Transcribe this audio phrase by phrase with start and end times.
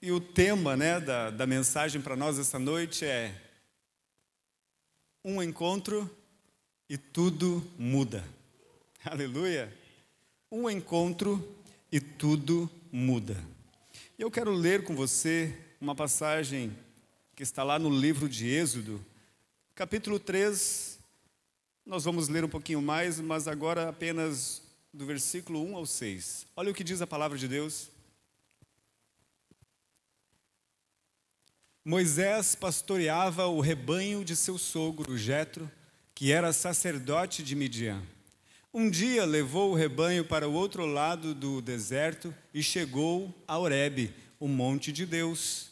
[0.00, 3.34] E o tema né, da, da mensagem para nós essa noite é
[5.24, 6.08] um encontro
[6.88, 8.24] e tudo muda.
[9.04, 9.76] Aleluia!
[10.52, 11.44] Um encontro
[11.90, 13.36] e tudo muda.
[14.16, 16.72] Eu quero ler com você uma passagem
[17.34, 19.04] que está lá no livro de Êxodo,
[19.74, 20.96] capítulo 3.
[21.84, 24.62] Nós vamos ler um pouquinho mais, mas agora apenas
[24.94, 26.46] do versículo 1 ao 6.
[26.54, 27.90] Olha o que diz a palavra de Deus.
[31.88, 35.70] Moisés pastoreava o rebanho de seu sogro Jetro,
[36.14, 38.02] que era sacerdote de Midian.
[38.74, 44.12] Um dia levou o rebanho para o outro lado do deserto e chegou a Horebe,
[44.38, 45.70] o monte de Deus.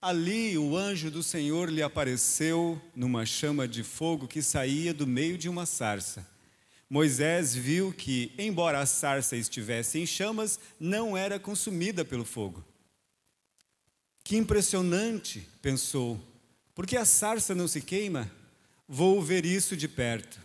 [0.00, 5.36] Ali o anjo do Senhor lhe apareceu numa chama de fogo que saía do meio
[5.36, 6.24] de uma sarça.
[6.88, 12.64] Moisés viu que, embora a sarça estivesse em chamas, não era consumida pelo fogo.
[14.26, 16.20] Que impressionante, pensou,
[16.74, 18.28] porque a sarça não se queima?
[18.88, 20.40] Vou ver isso de perto.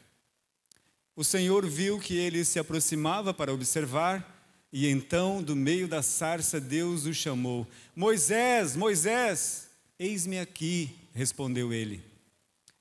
[1.16, 4.40] O Senhor viu que ele se aproximava para observar,
[4.72, 12.04] e então, do meio da sarça, Deus o chamou: Moisés, Moisés, eis-me aqui, respondeu ele.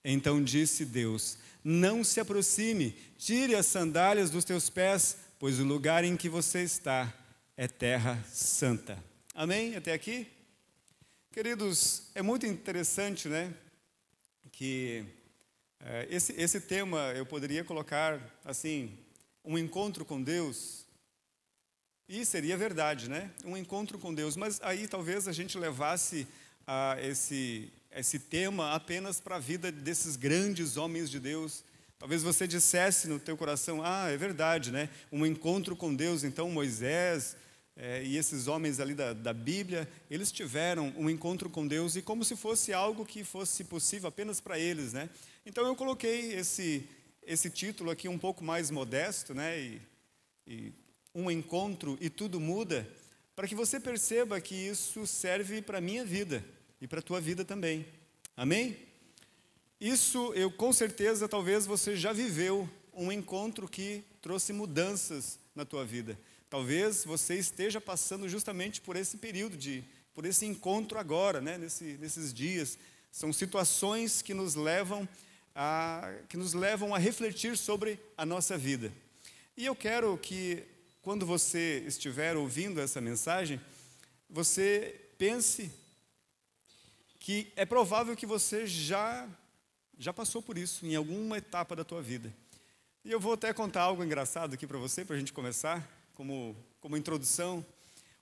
[0.05, 6.05] Então disse Deus: Não se aproxime, tire as sandálias dos teus pés, pois o lugar
[6.05, 7.10] em que você está
[7.56, 9.03] é terra santa.
[9.34, 9.77] Amém?
[9.77, 10.27] Até aqui?
[11.33, 13.55] Queridos, é muito interessante, né?
[14.50, 15.06] Que
[15.78, 18.98] é, esse, esse tema eu poderia colocar assim:
[19.45, 20.84] um encontro com Deus.
[22.09, 23.31] E seria verdade, né?
[23.45, 24.37] Um encontro com Deus.
[24.37, 26.27] Mas aí talvez a gente levasse
[26.67, 31.62] a esse, esse tema apenas para a vida desses grandes homens de Deus.
[31.97, 34.91] Talvez você dissesse no teu coração: ah, é verdade, né?
[35.12, 36.25] Um encontro com Deus.
[36.25, 37.37] Então Moisés,
[37.83, 42.03] é, e esses homens ali da, da Bíblia, eles tiveram um encontro com Deus e
[42.03, 45.09] como se fosse algo que fosse possível apenas para eles, né?
[45.47, 46.87] Então eu coloquei esse,
[47.22, 49.59] esse título aqui um pouco mais modesto, né?
[49.59, 49.82] E,
[50.47, 50.72] e
[51.15, 52.87] um encontro e tudo muda,
[53.34, 56.44] para que você perceba que isso serve para a minha vida
[56.83, 57.87] e para a tua vida também.
[58.37, 58.77] Amém?
[59.81, 65.83] Isso eu com certeza, talvez você já viveu um encontro que trouxe mudanças na tua
[65.83, 66.19] vida.
[66.50, 71.56] Talvez você esteja passando justamente por esse período de, por esse encontro agora, né?
[71.56, 72.77] Nesse, nesses dias.
[73.12, 75.09] São situações que nos levam
[75.55, 78.93] a, que nos levam a refletir sobre a nossa vida.
[79.56, 80.65] E eu quero que,
[81.03, 83.60] quando você estiver ouvindo essa mensagem,
[84.28, 85.71] você pense
[87.21, 89.28] que é provável que você já
[89.97, 92.33] já passou por isso em alguma etapa da tua vida.
[93.05, 96.54] E eu vou até contar algo engraçado aqui para você, para a gente começar como,
[96.82, 97.64] como introdução.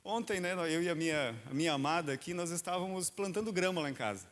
[0.05, 3.91] Ontem, né, eu e a minha, a minha amada aqui, nós estávamos plantando grama lá
[3.91, 4.25] em casa.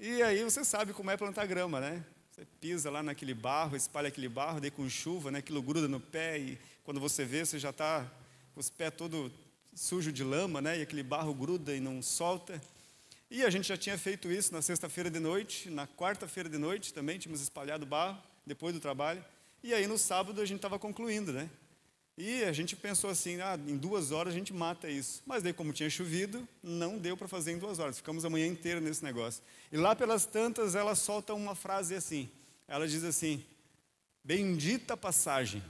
[0.00, 2.02] E aí você sabe como é plantar grama, né?
[2.30, 6.00] Você pisa lá naquele barro, espalha aquele barro, daí com chuva, né, aquilo gruda no
[6.00, 8.10] pé e quando você vê, você já está
[8.54, 9.30] com os pés todo
[9.74, 10.78] sujo de lama, né?
[10.78, 12.58] E aquele barro gruda e não solta.
[13.30, 16.94] E a gente já tinha feito isso na sexta-feira de noite, na quarta-feira de noite
[16.94, 18.16] também tínhamos espalhado barro
[18.46, 19.22] depois do trabalho.
[19.62, 21.50] E aí no sábado a gente estava concluindo, né?
[22.18, 25.22] E a gente pensou assim, ah, em duas horas a gente mata isso.
[25.26, 27.98] Mas daí, como tinha chovido, não deu para fazer em duas horas.
[27.98, 29.42] Ficamos a manhã inteira nesse negócio.
[29.70, 32.30] E lá pelas tantas, ela solta uma frase assim.
[32.66, 33.44] Ela diz assim:
[34.24, 35.62] Bendita passagem.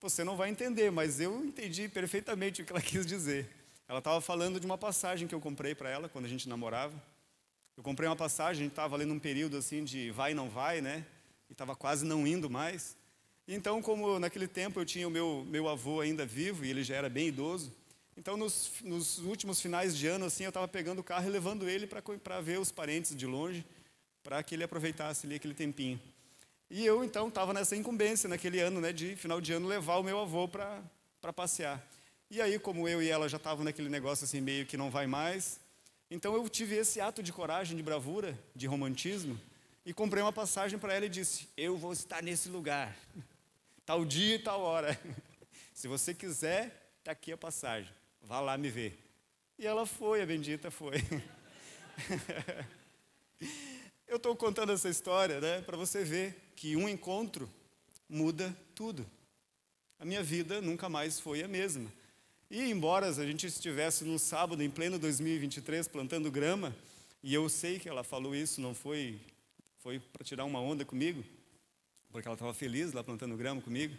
[0.00, 3.48] Você não vai entender, mas eu entendi perfeitamente o que ela quis dizer.
[3.86, 6.94] Ela estava falando de uma passagem que eu comprei para ela quando a gente namorava.
[7.76, 10.80] Eu comprei uma passagem, a gente estava ali num período assim de vai não vai,
[10.80, 11.04] né?
[11.50, 12.96] E estava quase não indo mais.
[13.46, 16.96] Então, como naquele tempo eu tinha o meu, meu avô ainda vivo e ele já
[16.96, 17.70] era bem idoso,
[18.16, 21.68] então nos, nos últimos finais de ano, assim, eu estava pegando o carro e levando
[21.68, 23.64] ele para ver os parentes de longe,
[24.22, 26.00] para que ele aproveitasse ali aquele tempinho.
[26.70, 30.02] E eu, então, estava nessa incumbência naquele ano, né, de final de ano, levar o
[30.02, 31.84] meu avô para passear.
[32.30, 35.06] E aí, como eu e ela já estavam naquele negócio assim, meio que não vai
[35.06, 35.60] mais,
[36.10, 39.38] então eu tive esse ato de coragem, de bravura, de romantismo,
[39.84, 42.96] e comprei uma passagem para ela e disse: Eu vou estar nesse lugar
[43.84, 44.98] tal dia e tal hora.
[45.72, 47.92] Se você quiser, está aqui a passagem.
[48.22, 48.98] Vá lá me ver.
[49.58, 50.96] E ela foi, a bendita foi.
[54.06, 57.50] Eu estou contando essa história né, para você ver que um encontro
[58.08, 59.06] muda tudo.
[59.98, 61.90] A minha vida nunca mais foi a mesma.
[62.50, 66.74] E embora a gente estivesse no sábado, em pleno 2023, plantando grama,
[67.22, 69.18] e eu sei que ela falou isso, não foi,
[69.78, 71.24] foi para tirar uma onda comigo,
[72.14, 73.92] porque ela estava feliz lá plantando grama comigo.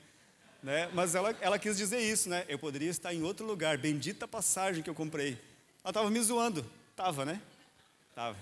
[0.63, 0.89] Né?
[0.93, 2.45] Mas ela, ela quis dizer isso, né?
[2.47, 5.37] Eu poderia estar em outro lugar, bendita passagem que eu comprei.
[5.83, 6.65] Ela estava me zoando.
[6.95, 7.41] Tava, né?
[8.15, 8.37] Tava.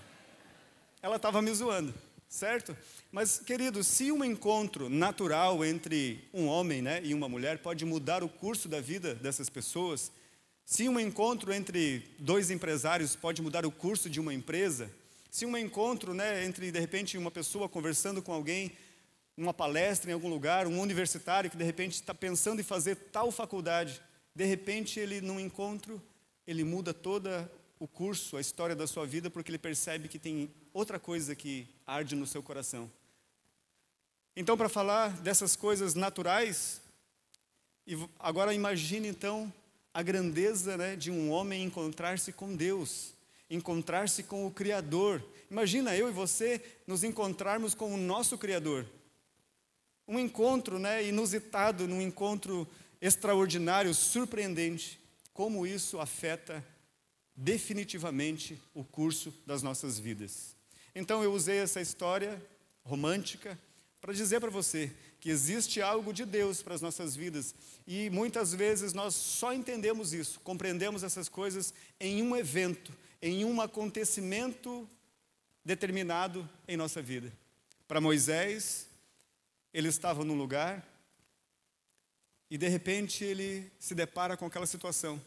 [1.02, 1.92] Ela estava me zoando,
[2.28, 2.76] certo?
[3.10, 8.22] Mas, querido, se um encontro natural entre um homem né, e uma mulher pode mudar
[8.22, 10.12] o curso da vida dessas pessoas,
[10.64, 14.88] se um encontro entre dois empresários pode mudar o curso de uma empresa,
[15.32, 18.70] se um encontro né, entre, de repente, uma pessoa conversando com alguém,
[19.36, 23.30] uma palestra em algum lugar, um universitário que, de repente, está pensando em fazer tal
[23.32, 24.00] faculdade,
[24.34, 26.02] de repente, ele, num encontro,
[26.46, 30.50] ele muda toda o curso, a história da sua vida, porque ele percebe que tem
[30.72, 32.90] outra coisa que arde no seu coração.
[34.36, 36.80] Então, para falar dessas coisas naturais,
[38.18, 39.52] agora imagine então
[39.92, 43.12] a grandeza né, de um homem encontrar-se com Deus,
[43.48, 45.24] encontrar-se com o Criador.
[45.48, 48.84] Imagina eu e você nos encontrarmos com o nosso Criador.
[50.06, 52.68] Um encontro né, inusitado, um encontro
[53.00, 55.00] extraordinário, surpreendente.
[55.32, 56.64] Como isso afeta
[57.34, 60.54] definitivamente o curso das nossas vidas.
[60.94, 62.40] Então eu usei essa história
[62.84, 63.58] romântica
[64.00, 67.54] para dizer para você que existe algo de Deus para as nossas vidas
[67.86, 72.92] e muitas vezes nós só entendemos isso, compreendemos essas coisas em um evento,
[73.22, 74.88] em um acontecimento
[75.64, 77.32] determinado em nossa vida.
[77.88, 78.86] Para Moisés,
[79.74, 80.88] ele estava num lugar
[82.48, 85.20] e de repente ele se depara com aquela situação.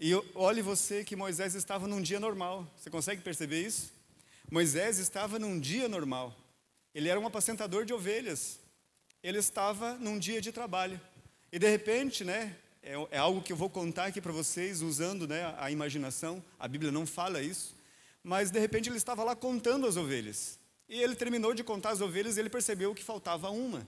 [0.00, 2.68] E olhe você que Moisés estava num dia normal.
[2.76, 3.92] Você consegue perceber isso?
[4.50, 6.34] Moisés estava num dia normal.
[6.92, 8.58] Ele era um apacentador de ovelhas.
[9.22, 11.00] Ele estava num dia de trabalho.
[11.52, 15.28] E de repente, né, é, é algo que eu vou contar aqui para vocês usando
[15.28, 16.42] né, a imaginação.
[16.58, 17.76] A Bíblia não fala isso.
[18.20, 20.58] Mas de repente ele estava lá contando as ovelhas.
[20.94, 23.84] E ele terminou de contar as ovelhas e ele percebeu que faltava uma.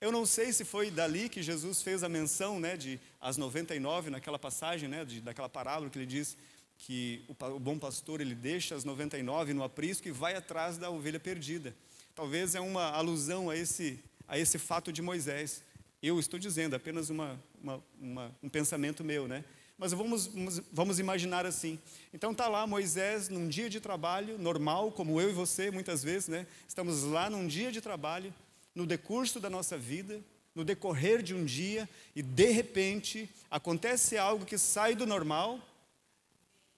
[0.00, 4.10] Eu não sei se foi dali que Jesus fez a menção né, de as 99,
[4.10, 6.36] naquela passagem, né, de, daquela parábola que ele diz
[6.76, 10.90] que o, o, bom pastor ele deixa as 99 no aprisco e vai atrás da
[10.90, 11.72] ovelha perdida.
[12.16, 15.62] Talvez é uma alusão a esse, a esse fato de Moisés.
[16.02, 19.44] Eu estou dizendo, apenas uma, uma, uma, um pensamento meu, né?
[19.76, 20.30] Mas vamos,
[20.72, 21.78] vamos imaginar assim.
[22.12, 26.28] Então está lá Moisés num dia de trabalho normal, como eu e você muitas vezes,
[26.28, 26.46] né?
[26.68, 28.32] Estamos lá num dia de trabalho,
[28.74, 30.20] no decurso da nossa vida,
[30.54, 35.58] no decorrer de um dia, e de repente acontece algo que sai do normal,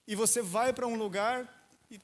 [0.06, 1.52] e você vai para um lugar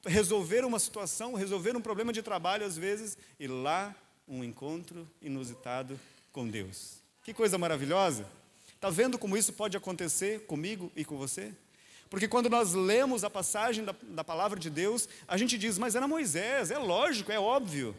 [0.04, 3.94] resolver uma situação, resolver um problema de trabalho às vezes, e lá
[4.28, 5.98] um encontro inusitado
[6.30, 7.02] com Deus.
[7.24, 8.26] Que coisa maravilhosa!
[8.82, 11.54] Está vendo como isso pode acontecer comigo e com você?
[12.10, 15.94] Porque quando nós lemos a passagem da, da palavra de Deus, a gente diz, mas
[15.94, 17.94] era Moisés, é lógico, é óbvio.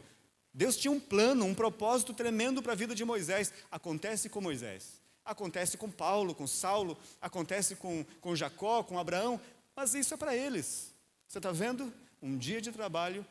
[0.54, 3.54] Deus tinha um plano, um propósito tremendo para a vida de Moisés.
[3.72, 9.40] Acontece com Moisés, acontece com Paulo, com Saulo, acontece com, com Jacó, com Abraão,
[9.74, 10.94] mas isso é para eles.
[11.30, 11.94] Você está vendo?
[12.22, 13.26] Um dia de trabalho,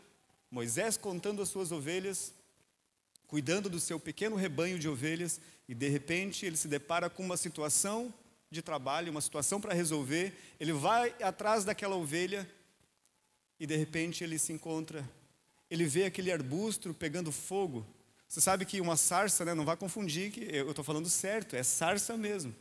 [0.51, 2.33] Moisés contando as suas ovelhas,
[3.33, 7.39] cuidando do seu pequeno rebanho de ovelhas, e de repente ele se depara com uma
[7.39, 8.13] situação
[8.51, 10.35] de trabalho, uma situação para resolver.
[10.61, 12.47] Ele vai atrás daquela ovelha
[13.59, 15.03] e de repente ele se encontra
[15.73, 17.87] ele vê aquele arbusto pegando fogo.
[18.29, 21.63] Você sabe que uma sarça, né, não vai confundir, que eu estou falando certo, é
[21.63, 22.55] sarça mesmo.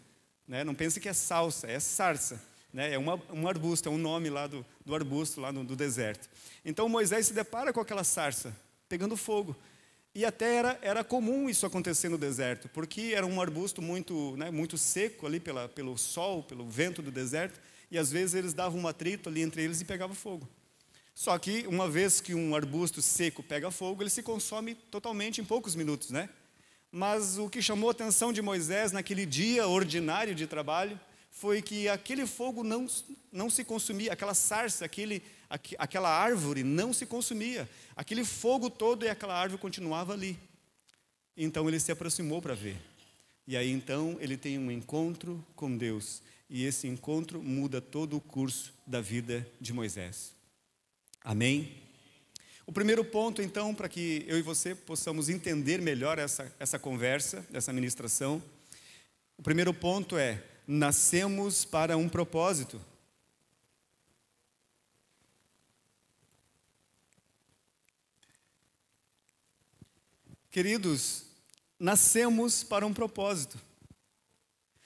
[0.48, 0.64] Né?
[0.64, 2.42] Não pense que é salsa, é sarça.
[2.72, 2.94] Né?
[2.94, 6.30] É uma, um arbusto, é um nome lá do, do arbusto, lá no, do deserto.
[6.64, 8.56] Então Moisés se depara com aquela sarça,
[8.88, 9.58] pegando fogo.
[10.14, 14.52] E até era, era comum isso acontecer no deserto, porque era um arbusto muito, né,
[14.52, 18.82] muito seco ali pela, pelo sol, pelo vento do deserto, e às vezes eles davam
[18.82, 20.48] um atrito ali entre eles e pegava fogo.
[21.14, 25.46] Só que, uma vez que um arbusto seco pega fogo, ele se consome totalmente em
[25.46, 26.30] poucos minutos, né?
[26.92, 31.00] Mas o que chamou a atenção de Moisés naquele dia ordinário de trabalho
[31.30, 32.86] foi que aquele fogo não,
[33.32, 35.24] não se consumia, aquela sarça, aquele,
[35.78, 37.70] aquela árvore não se consumia.
[37.96, 40.38] Aquele fogo todo e aquela árvore continuava ali.
[41.36, 42.78] Então ele se aproximou para ver.
[43.48, 46.22] E aí então ele tem um encontro com Deus.
[46.50, 50.34] E esse encontro muda todo o curso da vida de Moisés.
[51.24, 51.82] Amém?
[52.66, 57.46] O primeiro ponto, então, para que eu e você possamos entender melhor essa, essa conversa,
[57.52, 58.42] essa ministração,
[59.38, 62.80] o primeiro ponto é: nascemos para um propósito.
[70.52, 71.24] Queridos,
[71.80, 73.58] nascemos para um propósito.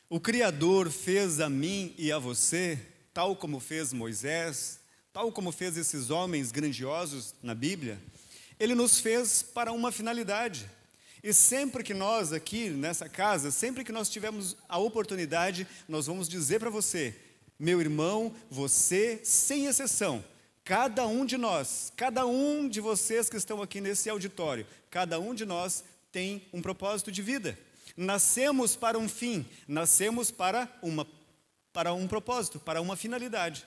[0.07, 2.79] O Criador fez a mim e a você,
[3.11, 4.79] tal como fez Moisés,
[5.11, 7.99] tal como fez esses homens grandiosos na Bíblia,
[8.59, 10.69] ele nos fez para uma finalidade.
[11.23, 16.29] E sempre que nós aqui nessa casa, sempre que nós tivermos a oportunidade, nós vamos
[16.29, 17.15] dizer para você:
[17.57, 20.23] Meu irmão, você, sem exceção,
[20.65, 25.35] cada um de nós, cada um de vocês que estão aqui nesse auditório, cada um
[25.35, 27.57] de nós tem um propósito de vida.
[27.95, 31.07] Nascemos para um fim, nascemos para, uma,
[31.71, 33.63] para um propósito, para uma finalidade.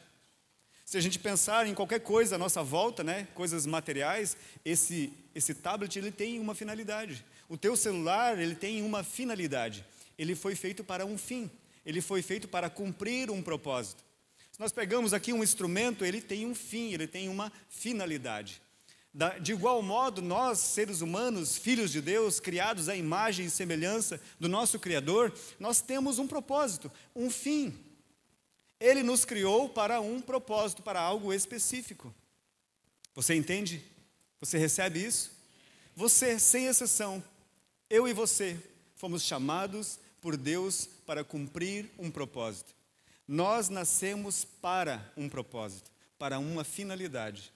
[0.85, 5.55] Se a gente pensar em qualquer coisa à nossa volta, né, coisas materiais, esse, esse
[5.55, 7.25] tablet ele tem uma finalidade.
[7.49, 9.85] O teu celular ele tem uma finalidade.
[10.19, 11.49] Ele foi feito para um fim.
[11.87, 14.08] Ele foi feito para cumprir um propósito.
[14.59, 18.61] Se nós pegamos aqui um instrumento, ele tem um fim, ele tem uma finalidade.
[19.41, 24.49] De igual modo, nós, seres humanos, filhos de Deus, criados à imagem e semelhança do
[24.49, 27.73] nosso Criador, nós temos um propósito, um fim.
[28.81, 32.13] Ele nos criou para um propósito, para algo específico.
[33.15, 33.81] Você entende?
[34.41, 35.31] Você recebe isso?
[35.95, 37.23] Você, sem exceção,
[37.89, 38.61] eu e você,
[38.97, 42.77] fomos chamados por Deus para cumprir um propósito.
[43.29, 47.53] Nós nascemos para um propósito, para uma finalidade,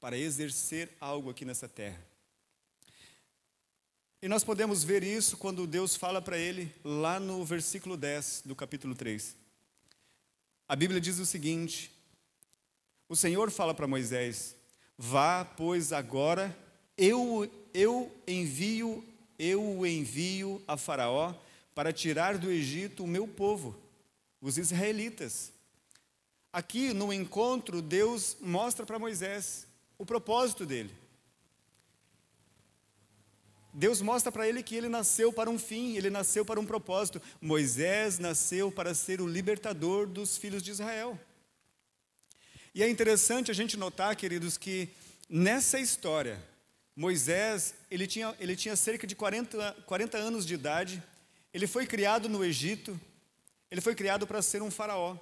[0.00, 2.00] para exercer algo aqui nessa terra.
[4.22, 8.54] E nós podemos ver isso quando Deus fala para ele lá no versículo 10 do
[8.54, 9.36] capítulo 3.
[10.68, 11.92] A Bíblia diz o seguinte:
[13.08, 14.54] O Senhor fala para Moisés:
[14.96, 16.56] Vá, pois agora
[16.96, 19.04] eu eu envio
[19.38, 21.34] eu o envio a Faraó
[21.74, 23.76] para tirar do Egito o meu povo,
[24.40, 25.52] os israelitas.
[26.52, 29.66] Aqui no encontro, Deus mostra para Moisés
[29.98, 30.94] o propósito dele.
[33.72, 37.20] Deus mostra para ele que ele nasceu para um fim, ele nasceu para um propósito.
[37.42, 41.20] Moisés nasceu para ser o libertador dos filhos de Israel.
[42.74, 44.88] E é interessante a gente notar, queridos, que
[45.28, 46.42] nessa história,
[46.94, 51.02] Moisés, ele tinha, ele tinha cerca de 40, 40 anos de idade,
[51.52, 52.98] ele foi criado no Egito,
[53.70, 55.16] ele foi criado para ser um faraó.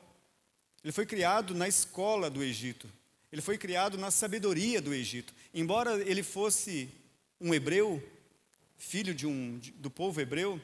[0.82, 2.90] Ele foi criado na escola do Egito.
[3.32, 5.34] Ele foi criado na sabedoria do Egito.
[5.52, 6.88] Embora ele fosse
[7.40, 8.02] um hebreu,
[8.76, 10.60] filho de um, do povo hebreu,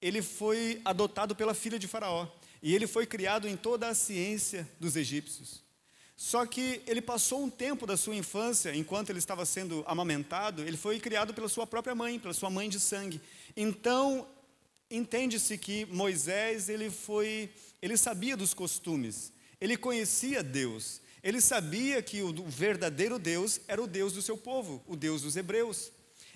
[0.00, 2.28] ele foi adotado pela filha de Faraó.
[2.62, 5.64] E ele foi criado em toda a ciência dos egípcios.
[6.16, 10.76] Só que ele passou um tempo da sua infância, enquanto ele estava sendo amamentado, ele
[10.76, 13.20] foi criado pela sua própria mãe, pela sua mãe de sangue.
[13.56, 14.26] Então,
[14.90, 17.50] entende-se que Moisés, ele foi,
[17.80, 23.86] ele sabia dos costumes, ele conhecia Deus, ele sabia que o verdadeiro Deus era o
[23.86, 25.90] Deus do seu povo, o Deus dos hebreus.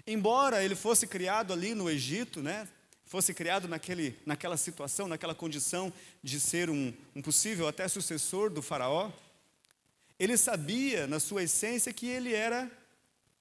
[0.07, 2.67] Embora ele fosse criado ali no Egito, né,
[3.05, 8.63] fosse criado naquele, naquela situação, naquela condição de ser um, um possível até sucessor do
[8.63, 9.11] faraó,
[10.19, 12.71] ele sabia na sua essência que ele era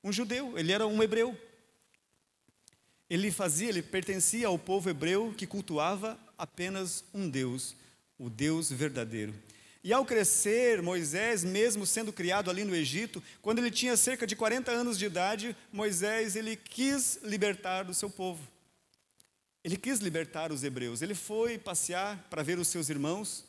[0.04, 1.38] um judeu, ele era um hebreu.
[3.10, 7.76] Ele fazia, ele pertencia ao povo hebreu que cultuava apenas um Deus,
[8.20, 9.34] o Deus verdadeiro.
[9.84, 14.36] E ao crescer, Moisés, mesmo sendo criado ali no Egito, quando ele tinha cerca de
[14.36, 18.46] 40 anos de idade, Moisés ele quis libertar do seu povo.
[19.64, 21.02] Ele quis libertar os hebreus.
[21.02, 23.46] Ele foi passear para ver os seus irmãos,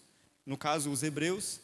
[0.46, 1.60] no caso os hebreus,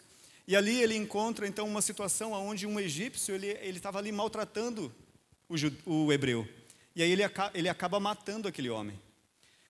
[0.47, 4.93] e ali ele encontra então uma situação onde um egípcio ele estava ali maltratando
[5.49, 5.55] o,
[5.87, 6.49] o hebreu.
[6.95, 7.23] E aí ele,
[7.55, 9.01] ele acaba matando aquele homem.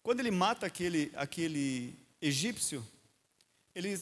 [0.02, 2.86] Quando ele mata aquele, aquele egípcio,
[3.74, 3.98] ele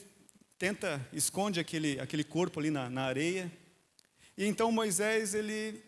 [0.58, 3.50] tenta, esconde aquele, aquele corpo ali na, na areia.
[4.36, 5.82] E então Moisés, ele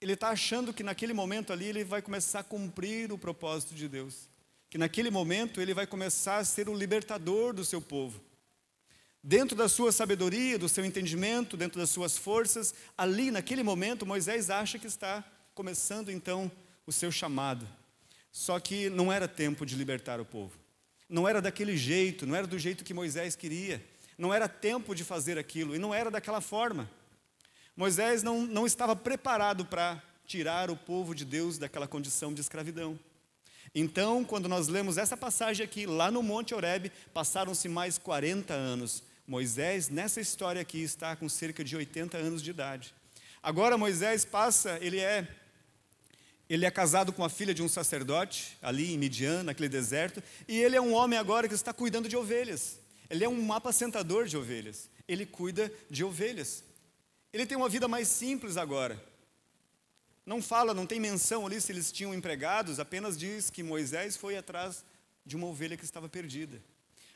[0.00, 3.88] ele está achando que naquele momento ali ele vai começar a cumprir o propósito de
[3.88, 4.28] Deus.
[4.70, 8.20] Que naquele momento ele vai começar a ser o libertador do seu povo.
[9.22, 14.50] Dentro da sua sabedoria, do seu entendimento, dentro das suas forças, ali naquele momento Moisés
[14.50, 15.24] acha que está
[15.58, 16.48] começando então
[16.86, 17.66] o seu chamado.
[18.30, 20.56] Só que não era tempo de libertar o povo.
[21.08, 23.84] Não era daquele jeito, não era do jeito que Moisés queria.
[24.16, 26.88] Não era tempo de fazer aquilo e não era daquela forma.
[27.76, 32.96] Moisés não, não estava preparado para tirar o povo de Deus daquela condição de escravidão.
[33.74, 39.02] Então, quando nós lemos essa passagem aqui, lá no Monte Horebe, passaram-se mais 40 anos.
[39.26, 42.94] Moisés, nessa história aqui, está com cerca de 80 anos de idade.
[43.42, 45.26] Agora Moisés passa, ele é
[46.48, 50.58] ele é casado com a filha de um sacerdote, ali em Midian, naquele deserto, e
[50.58, 52.78] ele é um homem agora que está cuidando de ovelhas.
[53.10, 54.88] Ele é um apacentador de ovelhas.
[55.06, 56.64] Ele cuida de ovelhas.
[57.32, 59.02] Ele tem uma vida mais simples agora.
[60.24, 64.36] Não fala, não tem menção ali se eles tinham empregados, apenas diz que Moisés foi
[64.36, 64.84] atrás
[65.24, 66.62] de uma ovelha que estava perdida.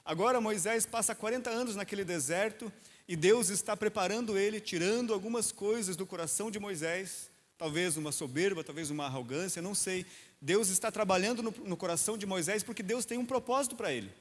[0.04, 2.70] Agora Moisés passa 40 anos naquele deserto
[3.08, 7.31] e Deus está preparando ele, tirando algumas coisas do coração de Moisés
[7.62, 10.04] talvez uma soberba, talvez uma arrogância, não sei.
[10.40, 14.12] Deus está trabalhando no, no coração de Moisés porque Deus tem um propósito para ele.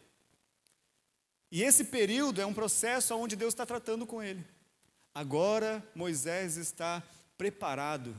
[1.51, 4.45] E esse período é um processo onde Deus está tratando com ele.
[5.11, 7.01] Agora Moisés está
[7.35, 8.15] preparado,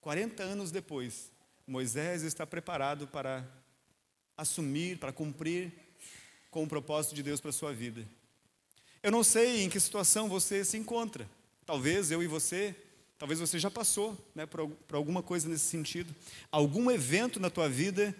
[0.00, 1.30] 40 anos depois,
[1.66, 3.46] Moisés está preparado para
[4.34, 5.74] assumir, para cumprir
[6.50, 8.02] com o propósito de Deus para a sua vida.
[9.02, 11.28] Eu não sei em que situação você se encontra.
[11.66, 12.74] Talvez eu e você,
[13.18, 16.14] talvez você já passou né, por, por alguma coisa nesse sentido.
[16.50, 18.14] Algum evento na tua vida,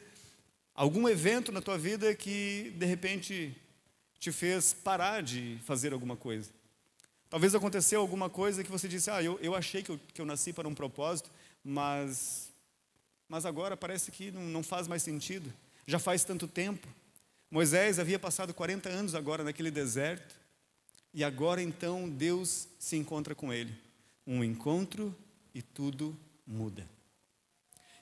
[0.74, 3.56] algum evento na tua vida que de repente
[4.18, 6.50] te fez parar de fazer alguma coisa.
[7.30, 10.26] Talvez aconteceu alguma coisa que você disse, ah, eu, eu achei que eu, que eu
[10.26, 11.30] nasci para um propósito,
[11.62, 12.50] mas,
[13.28, 15.52] mas agora parece que não, não faz mais sentido.
[15.86, 16.88] Já faz tanto tempo.
[17.50, 20.36] Moisés havia passado 40 anos agora naquele deserto,
[21.14, 23.87] e agora então Deus se encontra com ele.
[24.30, 25.16] Um encontro
[25.54, 26.14] e tudo
[26.46, 26.86] muda.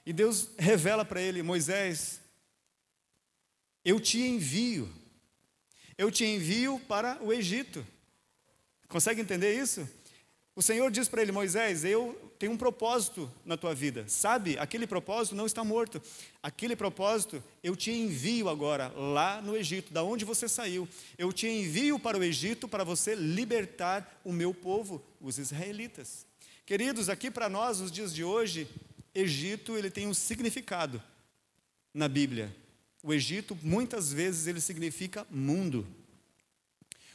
[0.05, 2.19] E Deus revela para ele: Moisés,
[3.83, 4.93] eu te envio,
[5.97, 7.87] eu te envio para o Egito.
[8.89, 9.89] Consegue entender isso?
[10.57, 14.05] O Senhor diz para ele: Moisés, eu tenho um propósito na tua vida.
[14.07, 16.01] Sabe, aquele propósito não está morto.
[16.41, 20.89] Aquele propósito eu te envio agora lá no Egito, da onde você saiu.
[21.15, 26.25] Eu te envio para o Egito para você libertar o meu povo, os israelitas.
[26.65, 28.67] Queridos, aqui para nós, nos dias de hoje,
[29.13, 30.99] Egito ele tem um significado
[31.93, 32.51] na Bíblia.
[33.03, 35.85] O Egito muitas vezes ele significa mundo.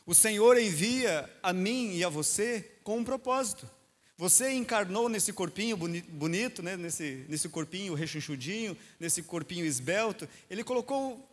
[0.05, 3.69] O Senhor envia a mim e a você com um propósito.
[4.17, 6.77] Você encarnou nesse corpinho bonito, né?
[6.77, 10.29] nesse, nesse corpinho rechonchudinho, nesse corpinho esbelto.
[10.51, 11.29] Ele colocou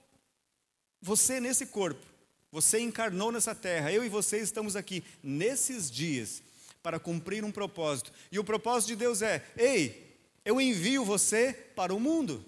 [1.02, 2.06] você nesse corpo.
[2.52, 3.92] Você encarnou nessa terra.
[3.92, 6.42] Eu e você estamos aqui nesses dias
[6.82, 8.12] para cumprir um propósito.
[8.32, 12.44] E o propósito de Deus é: ei, eu envio você para o mundo.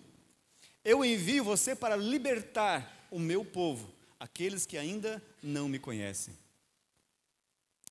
[0.84, 6.38] Eu envio você para libertar o meu povo aqueles que ainda não me conhecem.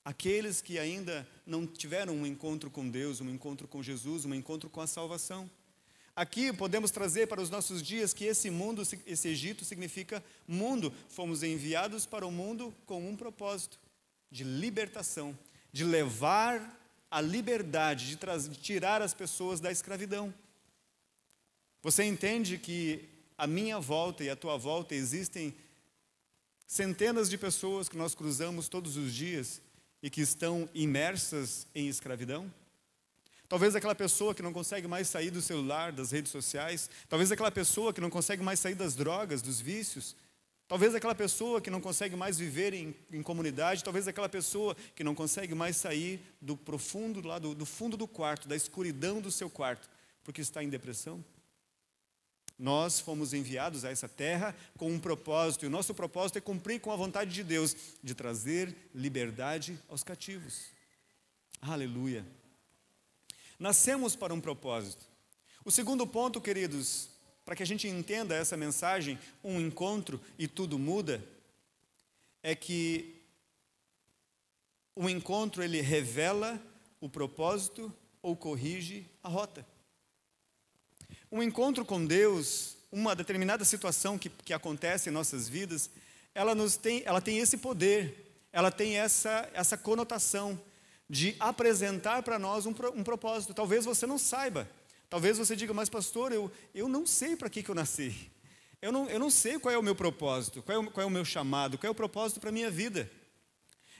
[0.05, 4.71] Aqueles que ainda não tiveram um encontro com Deus, um encontro com Jesus, um encontro
[4.71, 5.51] com a salvação.
[6.15, 10.95] Aqui podemos trazer para os nossos dias que esse mundo, esse Egito significa mundo.
[11.09, 13.81] Fomos enviados para o mundo com um propósito
[14.31, 15.37] de libertação,
[15.73, 16.79] de levar
[17.11, 20.33] a liberdade, de, de tirar as pessoas da escravidão.
[21.83, 25.53] Você entende que a minha volta e a tua volta existem
[26.71, 29.61] centenas de pessoas que nós cruzamos todos os dias
[30.01, 32.49] e que estão imersas em escravidão?
[33.49, 37.51] Talvez aquela pessoa que não consegue mais sair do celular, das redes sociais, talvez aquela
[37.51, 40.15] pessoa que não consegue mais sair das drogas, dos vícios,
[40.69, 45.03] talvez aquela pessoa que não consegue mais viver em, em comunidade, talvez aquela pessoa que
[45.03, 49.33] não consegue mais sair do profundo, lá do, do fundo do quarto, da escuridão do
[49.33, 49.91] seu quarto,
[50.23, 51.25] porque está em depressão.
[52.61, 56.79] Nós fomos enviados a essa terra com um propósito, e o nosso propósito é cumprir
[56.79, 60.67] com a vontade de Deus, de trazer liberdade aos cativos.
[61.59, 62.23] Aleluia.
[63.59, 65.07] Nascemos para um propósito.
[65.65, 67.09] O segundo ponto, queridos,
[67.47, 71.25] para que a gente entenda essa mensagem, um encontro e tudo muda,
[72.43, 73.23] é que
[74.95, 76.63] o encontro ele revela
[77.01, 79.67] o propósito ou corrige a rota.
[81.33, 85.89] Um encontro com Deus, uma determinada situação que, que acontece em nossas vidas,
[86.35, 90.61] ela, nos tem, ela tem esse poder, ela tem essa, essa conotação
[91.09, 93.55] de apresentar para nós um, um propósito.
[93.55, 94.69] Talvez você não saiba,
[95.09, 98.31] talvez você diga, mas pastor, eu, eu não sei para que, que eu nasci.
[98.83, 101.07] Eu não, eu não sei qual é o meu propósito, qual é o, qual é
[101.07, 103.11] o meu chamado, qual é o propósito para a minha vida.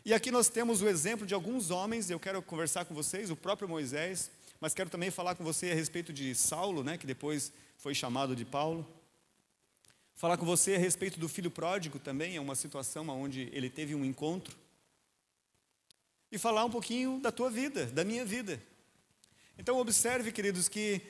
[0.05, 3.37] E aqui nós temos o exemplo de alguns homens, eu quero conversar com vocês, o
[3.37, 7.53] próprio Moisés, mas quero também falar com você a respeito de Saulo, né, que depois
[7.79, 8.87] foi chamado de Paulo.
[10.15, 13.95] Falar com você a respeito do filho pródigo também, é uma situação onde ele teve
[13.95, 14.55] um encontro.
[16.31, 18.63] E falar um pouquinho da tua vida, da minha vida.
[19.59, 21.01] Então, observe, queridos, que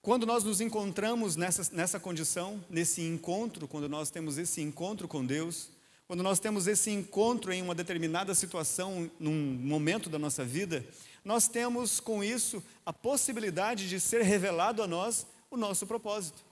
[0.00, 5.24] quando nós nos encontramos nessa, nessa condição, nesse encontro, quando nós temos esse encontro com
[5.24, 5.68] Deus,
[6.08, 10.84] quando nós temos esse encontro em uma determinada situação, num momento da nossa vida,
[11.24, 16.44] nós temos com isso a possibilidade de ser revelado a nós o nosso propósito.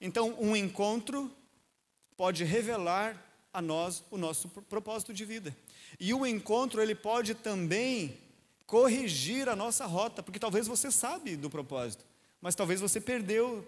[0.00, 1.30] Então, um encontro
[2.16, 5.56] pode revelar a nós o nosso propósito de vida.
[6.00, 8.18] E o encontro ele pode também
[8.66, 12.04] corrigir a nossa rota, porque talvez você sabe do propósito,
[12.40, 13.66] mas talvez você perdeu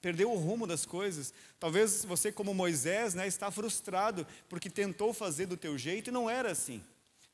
[0.00, 1.32] perdeu o rumo das coisas.
[1.58, 6.28] Talvez você como Moisés, né, está frustrado porque tentou fazer do teu jeito e não
[6.28, 6.82] era assim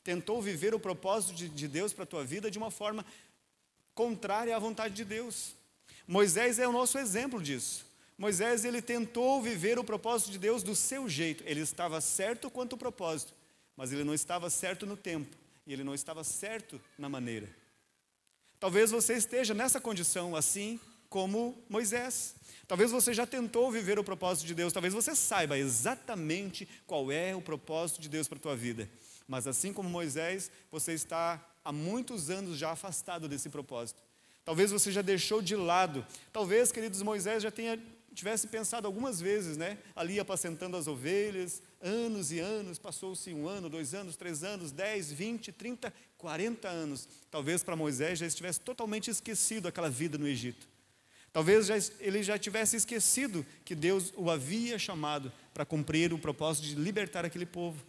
[0.03, 3.05] tentou viver o propósito de, de Deus para a tua vida de uma forma
[3.93, 5.53] contrária à vontade de Deus.
[6.07, 7.85] Moisés é o nosso exemplo disso.
[8.17, 11.43] Moisés ele tentou viver o propósito de Deus do seu jeito.
[11.45, 13.33] Ele estava certo quanto o propósito,
[13.75, 15.35] mas ele não estava certo no tempo
[15.65, 17.49] e ele não estava certo na maneira.
[18.59, 22.35] Talvez você esteja nessa condição assim como Moisés.
[22.67, 27.35] Talvez você já tentou viver o propósito de Deus, talvez você saiba exatamente qual é
[27.35, 28.89] o propósito de Deus para a tua vida.
[29.31, 34.03] Mas assim como Moisés, você está há muitos anos já afastado desse propósito.
[34.43, 36.05] Talvez você já deixou de lado.
[36.33, 37.81] Talvez, queridos, Moisés já tenha
[38.13, 39.77] tivesse pensado algumas vezes, né?
[39.95, 45.09] Ali apacentando as ovelhas, anos e anos, passou-se um ano, dois anos, três anos, dez,
[45.09, 47.07] vinte, trinta, quarenta anos.
[47.31, 50.67] Talvez para Moisés já estivesse totalmente esquecido aquela vida no Egito.
[51.31, 56.67] Talvez já, ele já tivesse esquecido que Deus o havia chamado para cumprir o propósito
[56.67, 57.81] de libertar aquele povo.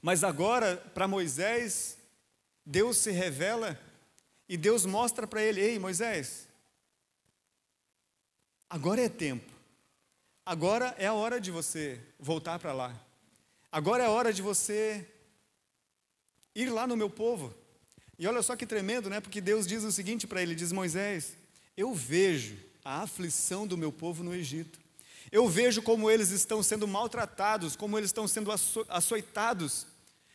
[0.00, 1.98] Mas agora, para Moisés,
[2.64, 3.78] Deus se revela
[4.48, 6.48] e Deus mostra para ele: Ei, Moisés,
[8.68, 9.52] agora é tempo,
[10.44, 12.94] agora é a hora de você voltar para lá,
[13.70, 15.06] agora é a hora de você
[16.54, 17.54] ir lá no meu povo.
[18.18, 19.20] E olha só que tremendo, né?
[19.20, 21.36] Porque Deus diz o seguinte para ele: diz Moisés,
[21.76, 24.78] eu vejo a aflição do meu povo no Egito.
[25.30, 28.50] Eu vejo como eles estão sendo maltratados, como eles estão sendo
[28.88, 29.86] açoitados,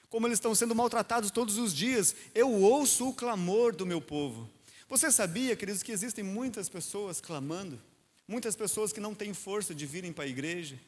[0.09, 2.15] como eles estão sendo maltratados todos os dias.
[2.35, 4.49] Eu ouço o clamor do meu povo.
[4.87, 7.81] Você sabia, queridos, que existem muitas pessoas clamando?
[8.27, 10.79] Muitas pessoas que não têm força de virem para a igreja.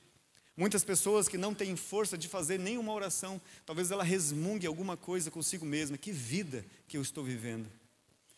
[0.55, 3.41] Muitas pessoas que não têm força de fazer nenhuma oração.
[3.65, 5.97] Talvez ela resmungue alguma coisa consigo mesma.
[5.97, 7.67] Que vida que eu estou vivendo.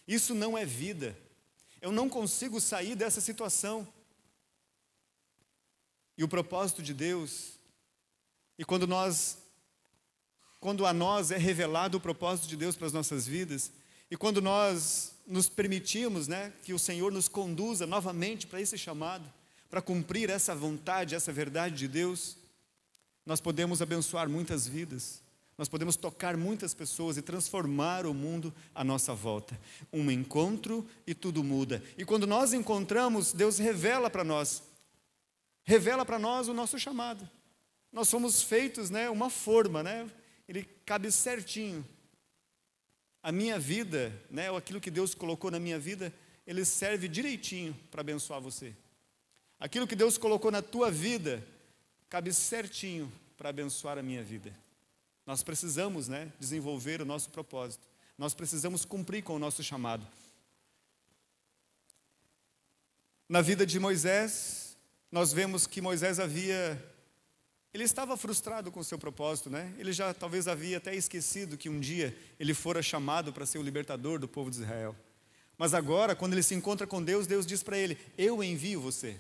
[0.08, 1.18] Isso não é vida.
[1.82, 3.88] Eu não consigo sair dessa situação.
[6.18, 7.52] E o propósito de Deus,
[8.58, 9.38] e quando nós,
[10.60, 13.72] quando a nós é revelado o propósito de Deus para as nossas vidas,
[14.10, 19.32] e quando nós nos permitimos, né, que o Senhor nos conduza novamente para esse chamado,
[19.70, 22.38] para cumprir essa vontade, essa verdade de Deus,
[23.26, 25.22] nós podemos abençoar muitas vidas.
[25.58, 29.60] Nós podemos tocar muitas pessoas e transformar o mundo à nossa volta.
[29.92, 31.84] Um encontro e tudo muda.
[31.98, 34.64] E quando nós encontramos, Deus revela para nós,
[35.68, 37.30] revela para nós o nosso chamado.
[37.92, 40.10] Nós somos feitos, né, uma forma, né?
[40.48, 41.86] Ele cabe certinho.
[43.22, 46.14] A minha vida, né, ou aquilo que Deus colocou na minha vida,
[46.46, 48.74] ele serve direitinho para abençoar você.
[49.60, 51.46] Aquilo que Deus colocou na tua vida,
[52.10, 54.54] cabe certinho para abençoar a minha vida.
[55.26, 57.86] Nós precisamos né, desenvolver o nosso propósito.
[58.18, 60.08] Nós precisamos cumprir com o nosso chamado.
[63.28, 64.67] Na vida de Moisés,
[65.12, 66.82] nós vemos que Moisés havia.
[67.74, 69.74] Ele estava frustrado com o seu propósito, né?
[69.78, 73.64] Ele já talvez havia até esquecido que um dia ele fora chamado para ser o
[73.64, 74.96] libertador do povo de Israel.
[75.58, 79.20] Mas agora, quando ele se encontra com Deus, Deus diz para ele: Eu envio você.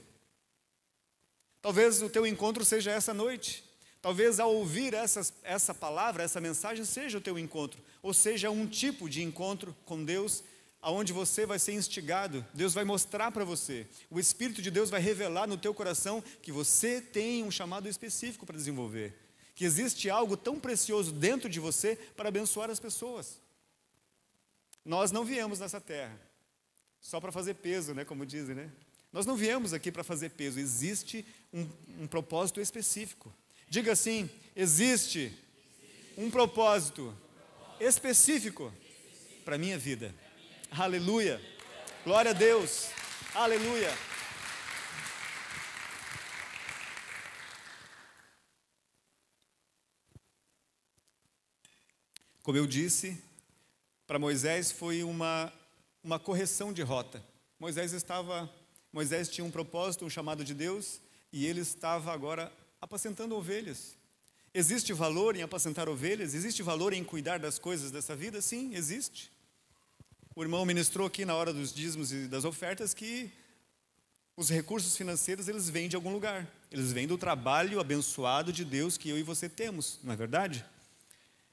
[1.61, 3.63] Talvez o teu encontro seja essa noite.
[4.01, 8.67] Talvez ao ouvir essa, essa palavra, essa mensagem, seja o teu encontro, ou seja, um
[8.67, 10.43] tipo de encontro com Deus,
[10.81, 15.01] aonde você vai ser instigado, Deus vai mostrar para você, o Espírito de Deus vai
[15.01, 19.13] revelar no teu coração que você tem um chamado específico para desenvolver,
[19.55, 23.39] que existe algo tão precioso dentro de você para abençoar as pessoas.
[24.85, 26.17] Nós não viemos nessa terra
[27.01, 28.71] só para fazer peso, né, como dizem, né?
[29.11, 31.67] Nós não viemos aqui para fazer peso, existe um,
[32.01, 33.33] um propósito específico.
[33.69, 35.31] Diga assim: existe
[36.17, 37.15] um propósito
[37.79, 38.73] específico
[39.45, 40.13] para a minha vida.
[40.71, 41.41] Aleluia.
[42.03, 42.89] Glória a Deus.
[43.33, 43.89] Aleluia.
[52.43, 53.21] Como eu disse,
[54.05, 55.51] para Moisés foi uma,
[56.03, 57.23] uma correção de rota.
[57.59, 58.49] Moisés estava,
[58.93, 61.01] Moisés tinha um propósito, um chamado de Deus,
[61.31, 63.97] e ele estava agora apacentando ovelhas.
[64.53, 66.33] Existe valor em apacentar ovelhas?
[66.33, 68.41] Existe valor em cuidar das coisas dessa vida?
[68.41, 69.31] Sim, existe.
[70.37, 73.31] O irmão ministrou aqui na hora dos dízimos e das ofertas que
[74.35, 76.47] os recursos financeiros eles vêm de algum lugar.
[76.71, 80.63] Eles vêm do trabalho abençoado de Deus que eu e você temos, não é verdade?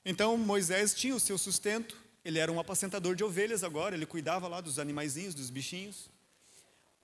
[0.04, 4.48] Então Moisés tinha o seu sustento, ele era um apacentador de ovelhas agora, ele cuidava
[4.48, 6.10] lá dos animaizinhos, dos bichinhos.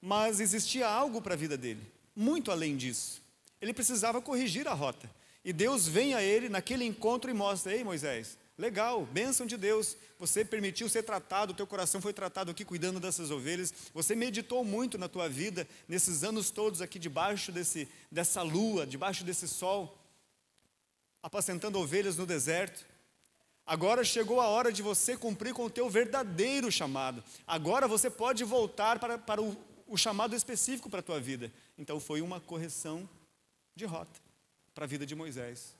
[0.02, 1.80] Mas existia algo para a vida dele,
[2.14, 3.22] muito além disso
[3.58, 5.10] ele precisava corrigir a rota.
[5.42, 9.96] E Deus vem a ele naquele encontro e mostra: Ei, Moisés, legal, bênção de Deus,
[10.18, 14.62] você permitiu ser tratado, o teu coração foi tratado aqui cuidando dessas ovelhas, você meditou
[14.62, 19.98] muito na tua vida, nesses anos todos aqui debaixo desse, dessa lua, debaixo desse sol,
[21.22, 22.84] apacentando ovelhas no deserto.
[23.66, 27.24] Agora chegou a hora de você cumprir com o teu verdadeiro chamado.
[27.46, 31.50] Agora você pode voltar para, para o, o chamado específico para a tua vida.
[31.78, 33.08] Então foi uma correção
[33.74, 34.20] de rota
[34.74, 35.79] para a vida de Moisés.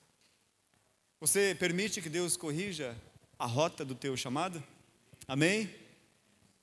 [1.20, 2.96] Você permite que Deus corrija
[3.38, 4.62] a rota do teu chamado?
[5.28, 5.68] Amém?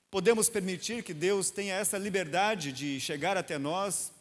[0.10, 4.12] Podemos permitir que Deus tenha essa liberdade de chegar até nós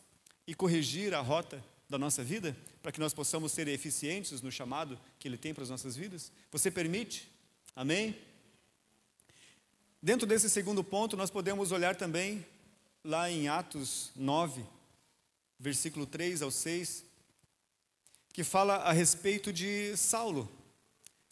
[0.47, 5.01] e corrigir a rota da nossa vida, para que nós possamos ser eficientes no chamado
[5.19, 6.31] que Ele tem para as nossas vidas?
[6.53, 7.33] Você permite?
[7.75, 8.15] Amém?
[10.03, 12.45] Dentro desse segundo ponto, nós podemos olhar também
[13.03, 14.63] lá em Atos 9,
[15.59, 17.06] versículo 3 ao 6,
[18.37, 20.47] que fala a respeito de Saulo.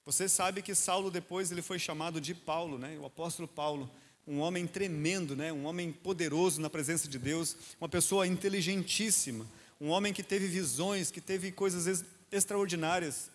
[0.07, 2.97] Você sabe que Saulo depois ele foi chamado de Paulo, né?
[2.99, 3.91] O apóstolo Paulo,
[4.27, 5.53] um homem tremendo, né?
[5.53, 9.47] Um homem poderoso na presença de Deus, uma pessoa inteligentíssima,
[9.79, 13.29] um homem que teve visões, que teve coisas extraordinárias,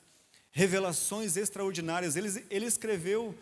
[0.50, 2.16] revelações extraordinárias.
[2.16, 3.36] Ele, ele escreveu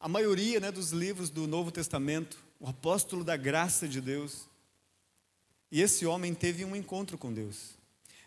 [0.00, 4.48] a maioria né, dos livros do Novo Testamento, o apóstolo da graça de Deus.
[5.70, 7.77] E esse homem teve um encontro com Deus.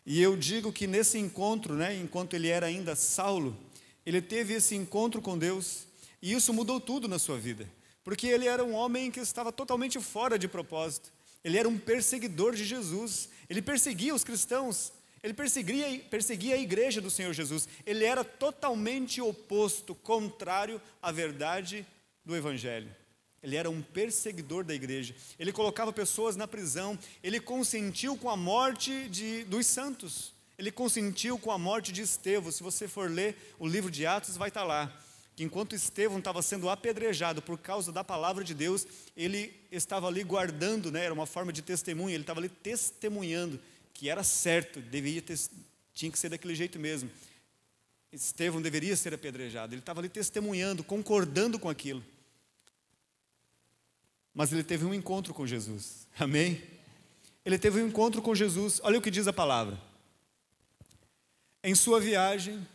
[0.06, 3.56] E eu digo que nesse encontro, né, enquanto ele era ainda Saulo,
[4.06, 5.86] ele teve esse encontro com Deus,
[6.22, 7.70] e isso mudou tudo na sua vida,
[8.04, 11.12] porque ele era um homem que estava totalmente fora de propósito,
[11.44, 17.00] ele era um perseguidor de Jesus, ele perseguia os cristãos, ele perseguia, perseguia a igreja
[17.00, 21.86] do Senhor Jesus, ele era totalmente oposto, contrário à verdade
[22.26, 22.90] do Evangelho.
[23.44, 25.16] Ele era um perseguidor da igreja.
[25.40, 26.98] Ele colocava pessoas na prisão.
[27.24, 30.34] Ele consentiu com a morte de, dos santos.
[30.58, 32.52] Ele consentiu com a morte de Estevão.
[32.52, 34.96] Se você for ler o livro de Atos, vai estar lá.
[35.36, 38.86] Que enquanto Estevão estava sendo apedrejado por causa da palavra de Deus,
[39.18, 41.06] ele estava ali guardando, né?
[41.06, 43.60] era uma forma de testemunho, ele estava ali testemunhando
[43.94, 45.40] que era certo, deveria ter,
[45.94, 47.10] tinha que ser daquele jeito mesmo.
[48.12, 49.74] Estevão deveria ser apedrejado.
[49.74, 52.04] Ele estava ali testemunhando, concordando com aquilo.
[54.34, 56.08] Mas ele teve um encontro com Jesus.
[56.18, 56.62] Amém?
[57.44, 58.80] Ele teve um encontro com Jesus.
[58.84, 59.80] Olha o que diz a palavra.
[61.64, 62.66] Em sua viagem,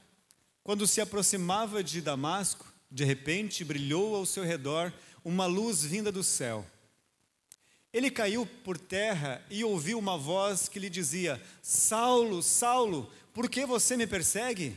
[0.63, 4.93] quando se aproximava de Damasco, de repente brilhou ao seu redor
[5.25, 6.65] uma luz vinda do céu.
[7.93, 13.65] Ele caiu por terra e ouviu uma voz que lhe dizia: Saulo, Saulo, por que
[13.65, 14.77] você me persegue?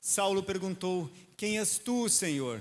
[0.00, 2.60] Saulo perguntou: Quem és tu, Senhor?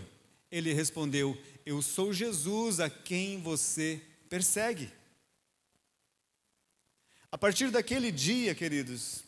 [0.49, 4.91] Ele respondeu: Eu sou Jesus a quem você persegue.
[7.31, 9.23] A partir daquele dia, queridos,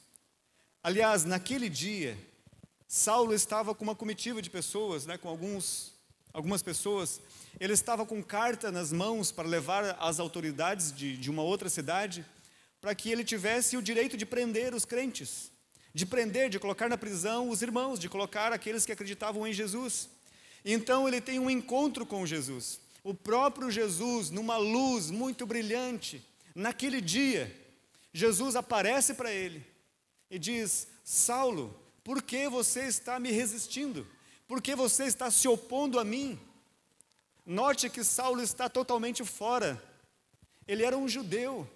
[0.83, 2.17] aliás, naquele dia,
[2.85, 5.93] Saulo estava com uma comitiva de pessoas, né, com alguns,
[6.33, 7.21] algumas pessoas.
[7.57, 12.25] Ele estava com carta nas mãos para levar às autoridades de, de uma outra cidade,
[12.81, 15.49] para que ele tivesse o direito de prender os crentes,
[15.93, 20.09] de prender, de colocar na prisão os irmãos, de colocar aqueles que acreditavam em Jesus.
[20.65, 22.79] Então ele tem um encontro com Jesus.
[23.03, 26.25] O próprio Jesus, numa luz muito brilhante,
[26.55, 27.55] naquele dia,
[28.11, 29.63] Jesus aparece para ele
[30.31, 34.07] e diz: Saulo, por que você está me resistindo?
[34.47, 36.39] Por que você está se opondo a mim?
[37.45, 39.81] Note que Saulo está totalmente fora.
[40.67, 41.69] Ele era um judeu.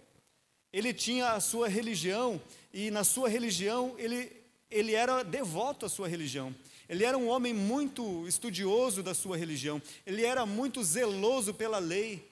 [0.73, 2.41] Ele tinha a sua religião
[2.73, 4.31] e na sua religião ele,
[4.69, 6.55] ele era devoto à sua religião.
[6.89, 12.27] Ele era um homem muito estudioso da sua religião, ele era muito zeloso pela lei,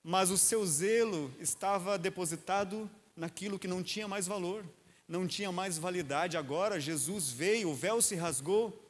[0.00, 4.64] mas o seu zelo estava depositado naquilo que não tinha mais valor,
[5.08, 6.36] não tinha mais validade.
[6.36, 8.80] Agora Jesus veio, o véu se rasgou,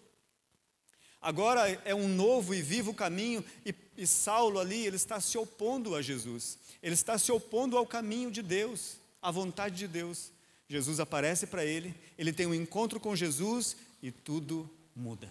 [1.19, 5.95] agora é um novo e vivo caminho, e, e Saulo ali, ele está se opondo
[5.97, 10.31] a Jesus, ele está se opondo ao caminho de Deus, à vontade de Deus.
[10.69, 15.31] Jesus aparece para ele, ele tem um encontro com Jesus e tudo muda.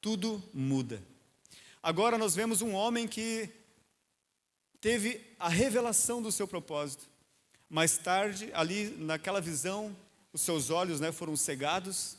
[0.00, 1.02] Tudo muda.
[1.82, 3.48] Agora nós vemos um homem que
[4.80, 7.08] teve a revelação do seu propósito.
[7.70, 9.96] Mais tarde, ali naquela visão,
[10.32, 12.16] os seus olhos né, foram cegados,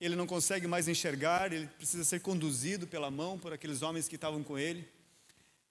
[0.00, 4.16] ele não consegue mais enxergar, ele precisa ser conduzido pela mão por aqueles homens que
[4.16, 4.86] estavam com ele.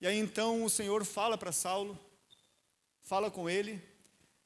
[0.02, 1.98] E aí então o Senhor fala para Saulo,
[3.04, 3.82] fala com ele,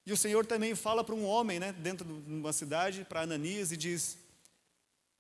[0.08, 3.74] e o Senhor também fala para um homem, né, dentro de uma cidade, para Ananias,
[3.74, 4.18] e diz: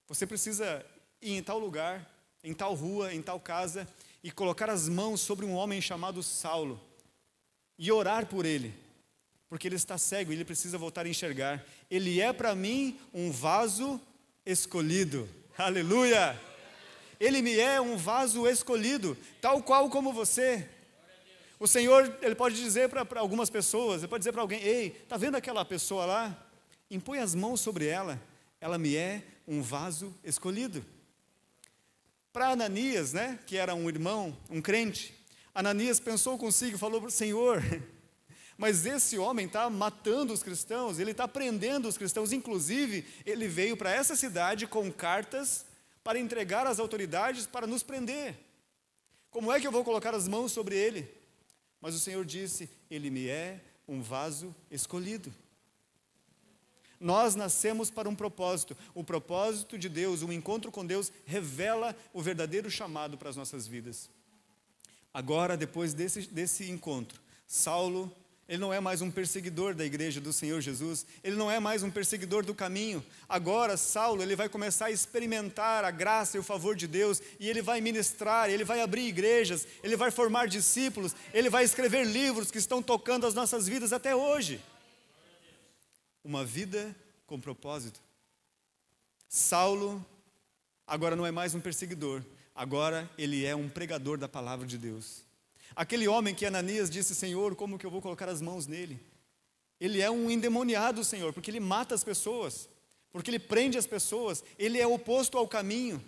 [0.07, 0.85] Você precisa
[1.21, 2.09] ir em tal lugar,
[2.41, 3.85] em tal rua, em tal casa,
[4.23, 6.79] e colocar as mãos sobre um homem chamado Saulo,
[7.77, 8.73] e orar por ele,
[9.49, 11.65] porque ele está cego e ele precisa voltar a enxergar.
[11.91, 13.99] Ele é para mim um vaso
[14.45, 15.27] escolhido.
[15.57, 16.39] Aleluia!
[17.19, 20.69] Ele me é um vaso escolhido, tal qual como você.
[21.59, 25.17] O Senhor, Ele pode dizer para algumas pessoas, Ele pode dizer para alguém: Ei, está
[25.17, 26.47] vendo aquela pessoa lá?
[26.89, 28.21] Impõe as mãos sobre ela,
[28.61, 30.85] ela me é um vaso escolhido.
[32.31, 35.17] Para Ananias, né, que era um irmão, um crente,
[35.57, 37.63] Ananias pensou consigo e falou: Senhor,
[38.55, 42.31] mas esse homem está matando os cristãos, ele está prendendo os cristãos.
[42.31, 45.65] Inclusive, ele veio para essa cidade com cartas
[46.03, 48.35] para entregar às autoridades para nos prender.
[49.31, 51.11] Como é que eu vou colocar as mãos sobre ele?
[51.81, 55.33] Mas o Senhor disse: Ele me é um vaso escolhido.
[56.99, 58.75] Nós nascemos para um propósito.
[58.93, 63.67] O propósito de Deus, o encontro com Deus, revela o verdadeiro chamado para as nossas
[63.67, 64.09] vidas.
[65.13, 68.11] Agora, depois desse, desse encontro, Saulo
[68.47, 71.83] ele não é mais um perseguidor da igreja do Senhor Jesus, ele não é mais
[71.83, 73.05] um perseguidor do caminho.
[73.27, 77.49] Agora, Saulo, ele vai começar a experimentar a graça e o favor de Deus, e
[77.49, 82.49] ele vai ministrar, ele vai abrir igrejas, ele vai formar discípulos, ele vai escrever livros
[82.49, 84.61] que estão tocando as nossas vidas até hoje.
[86.23, 87.99] Uma vida com propósito.
[89.27, 90.03] Saulo
[90.85, 92.23] agora não é mais um perseguidor,
[92.55, 95.26] agora ele é um pregador da palavra de Deus.
[95.75, 98.99] Aquele homem que Ananias disse: Senhor, como que eu vou colocar as mãos nele?
[99.79, 102.67] Ele é um endemoniado, Senhor, porque ele mata as pessoas,
[103.11, 106.03] porque ele prende as pessoas, ele é oposto ao caminho.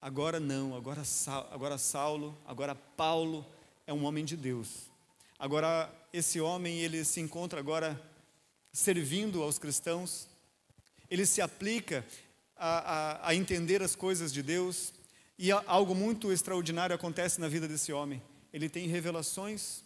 [0.00, 1.02] Agora não, agora,
[1.50, 3.46] agora Saulo, agora Paulo
[3.86, 4.90] é um homem de Deus.
[5.38, 8.00] Agora esse homem, ele se encontra agora
[8.72, 10.28] servindo aos cristãos,
[11.08, 12.04] ele se aplica
[12.56, 14.92] a, a, a entender as coisas de Deus,
[15.38, 18.20] e algo muito extraordinário acontece na vida desse homem
[18.52, 19.82] ele tem revelações,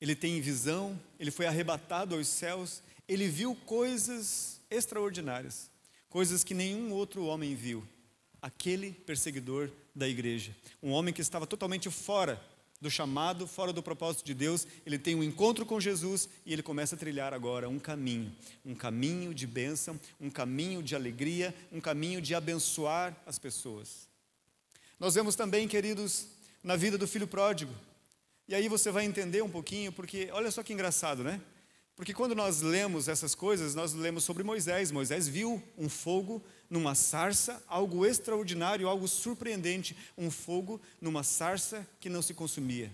[0.00, 5.70] ele tem visão, ele foi arrebatado aos céus, ele viu coisas extraordinárias,
[6.08, 7.86] coisas que nenhum outro homem viu.
[8.40, 12.40] Aquele perseguidor da igreja, um homem que estava totalmente fora
[12.80, 16.62] do chamado, fora do propósito de Deus, ele tem um encontro com Jesus e ele
[16.62, 21.80] começa a trilhar agora um caminho, um caminho de bênção, um caminho de alegria, um
[21.80, 24.08] caminho de abençoar as pessoas.
[24.98, 26.26] Nós vemos também, queridos,
[26.62, 27.72] na vida do filho pródigo.
[28.46, 31.40] E aí você vai entender um pouquinho, porque olha só que engraçado, né?
[31.94, 34.90] Porque quando nós lemos essas coisas, nós lemos sobre Moisés.
[34.90, 42.08] Moisés viu um fogo numa sarça, algo extraordinário, algo surpreendente, um fogo numa sarça que
[42.08, 42.90] não se consumia.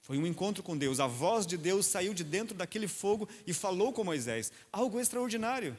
[0.00, 1.00] Foi um encontro com Deus.
[1.00, 4.50] A voz de Deus saiu de dentro daquele fogo e falou com Moisés.
[4.72, 5.76] Algo extraordinário.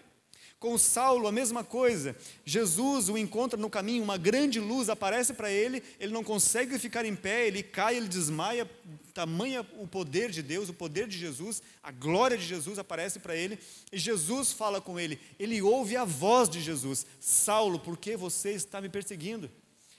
[0.64, 2.16] Com Saulo, a mesma coisa.
[2.46, 7.04] Jesus o encontra no caminho, uma grande luz aparece para ele, ele não consegue ficar
[7.04, 8.66] em pé, ele cai, ele desmaia.
[9.14, 13.36] Tamanha o poder de Deus, o poder de Jesus, a glória de Jesus aparece para
[13.36, 13.60] ele,
[13.92, 15.20] e Jesus fala com ele.
[15.38, 19.52] Ele ouve a voz de Jesus: Saulo, por que você está me perseguindo?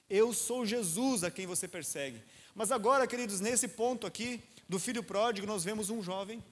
[0.08, 2.22] Eu sou Jesus a quem você persegue.
[2.54, 6.42] Mas agora, queridos, nesse ponto aqui do filho pródigo, nós vemos um jovem,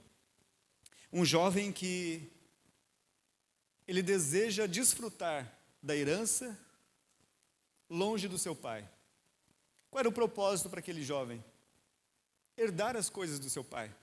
[1.11, 2.31] um jovem que
[3.87, 5.51] ele deseja desfrutar
[5.83, 6.59] da herança
[7.88, 8.88] longe do seu pai.
[9.90, 11.45] Qual era o propósito para aquele jovem?
[12.57, 13.95] Herdar as coisas do seu pai.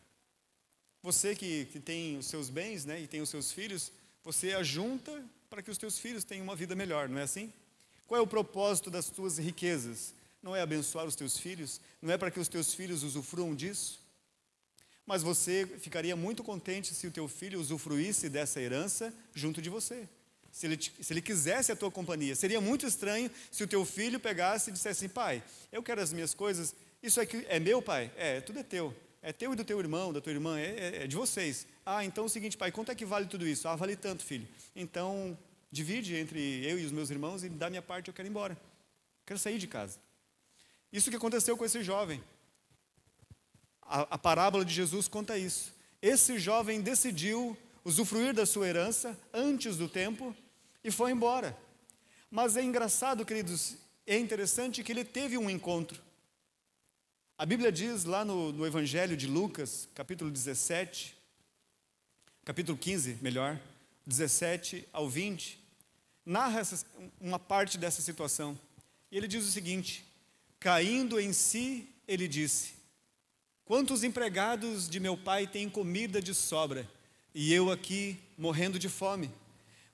[1.01, 3.91] Você que, que tem os seus bens né, e tem os seus filhos,
[4.23, 7.51] você ajunta para que os teus filhos tenham uma vida melhor, não é assim?
[8.05, 10.13] Qual é o propósito das tuas riquezas?
[10.41, 11.79] Não é abençoar os teus filhos?
[12.01, 13.99] Não é para que os teus filhos usufruam disso?
[15.09, 20.07] Mas você ficaria muito contente se o teu filho usufruísse dessa herança junto de você.
[20.51, 22.35] Se ele, se ele quisesse a tua companhia.
[22.35, 25.41] Seria muito estranho se o teu filho pegasse e dissesse assim, pai,
[25.71, 28.11] eu quero as minhas coisas, isso aqui é meu, pai?
[28.15, 28.95] É, tudo é teu.
[29.19, 31.65] É teu e do teu irmão, da tua irmã, é, é, é de vocês.
[31.83, 33.67] Ah, então é o seguinte, pai, quanto é que vale tudo isso?
[33.67, 34.47] Ah, vale tanto, filho.
[34.75, 35.35] Então,
[35.71, 38.55] divide entre eu e os meus irmãos e dá minha parte, eu quero ir embora.
[39.25, 39.97] Quero sair de casa.
[40.93, 42.23] Isso que aconteceu com esse jovem.
[43.89, 45.73] A, a parábola de Jesus conta isso.
[45.99, 50.35] Esse jovem decidiu usufruir da sua herança antes do tempo
[50.83, 51.57] e foi embora.
[52.29, 53.75] Mas é engraçado, queridos,
[54.05, 55.99] é interessante que ele teve um encontro.
[57.35, 61.17] A Bíblia diz lá no, no, Evangelho de Lucas, capítulo 17,
[62.45, 63.59] capítulo 15, melhor,
[64.05, 65.59] 17 ao 20,
[66.23, 66.85] narra essa,
[67.19, 68.59] uma parte dessa situação.
[69.11, 70.05] E ele diz o seguinte:
[70.59, 72.73] Caindo em si, ele disse:
[73.69, 76.89] Quantos empregados de meu pai têm comida de sobra
[77.35, 79.29] e eu aqui morrendo de fome?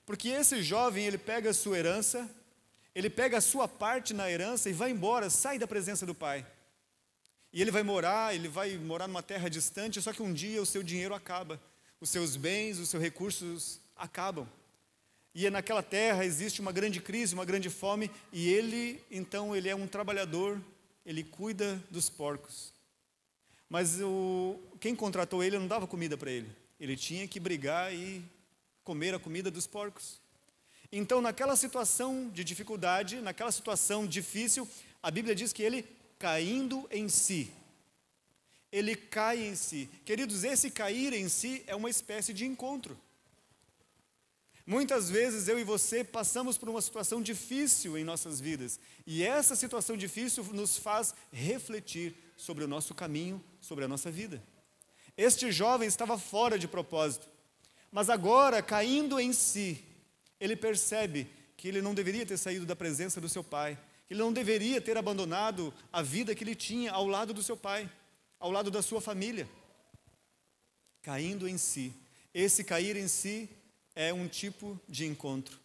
[0.06, 2.26] Porque esse jovem, ele pega a sua herança,
[2.94, 6.46] ele pega a sua parte na herança e vai embora, sai da presença do pai.
[7.52, 10.64] E ele vai morar, ele vai morar numa terra distante, só que um dia o
[10.64, 11.60] seu dinheiro acaba,
[12.00, 14.48] os seus bens, os seus recursos acabam.
[15.34, 19.76] E naquela terra existe uma grande crise, uma grande fome, e ele, então, ele é
[19.76, 20.58] um trabalhador,
[21.04, 22.74] ele cuida dos porcos.
[23.68, 26.50] Mas o, quem contratou ele não dava comida para ele.
[26.78, 28.22] Ele tinha que brigar e
[28.84, 30.20] comer a comida dos porcos.
[30.92, 34.68] Então, naquela situação de dificuldade, naquela situação difícil,
[35.02, 35.84] a Bíblia diz que ele
[36.18, 37.50] caindo em si.
[38.70, 39.88] Ele cai em si.
[40.04, 42.96] Queridos, esse cair em si é uma espécie de encontro.
[44.66, 49.54] Muitas vezes eu e você passamos por uma situação difícil em nossas vidas, e essa
[49.54, 54.42] situação difícil nos faz refletir sobre o nosso caminho, sobre a nossa vida.
[55.16, 57.26] Este jovem estava fora de propósito,
[57.90, 59.82] mas agora, caindo em si,
[60.38, 61.26] ele percebe
[61.56, 64.80] que ele não deveria ter saído da presença do seu pai, que ele não deveria
[64.80, 67.90] ter abandonado a vida que ele tinha ao lado do seu pai,
[68.38, 69.48] ao lado da sua família.
[71.02, 71.94] Caindo em si.
[72.34, 73.48] Esse cair em si
[73.94, 75.58] é um tipo de encontro.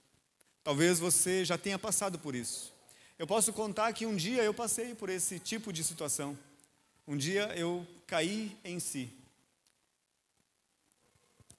[0.64, 2.74] Talvez você já tenha passado por isso.
[3.20, 6.38] Eu posso contar que um dia eu passei por esse tipo de situação.
[7.08, 9.12] Um dia eu caí em si.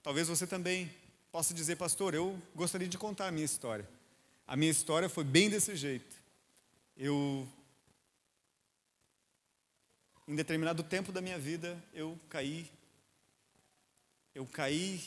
[0.03, 0.93] Talvez você também
[1.31, 3.89] possa dizer, pastor, eu gostaria de contar a minha história.
[4.47, 6.17] A minha história foi bem desse jeito.
[6.97, 7.49] Eu,
[10.27, 12.71] em determinado tempo da minha vida, eu caí.
[14.35, 15.01] Eu caí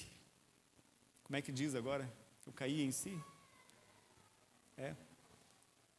[1.26, 2.08] como é que diz agora?
[2.46, 3.20] Eu caí em si?
[4.78, 4.96] É.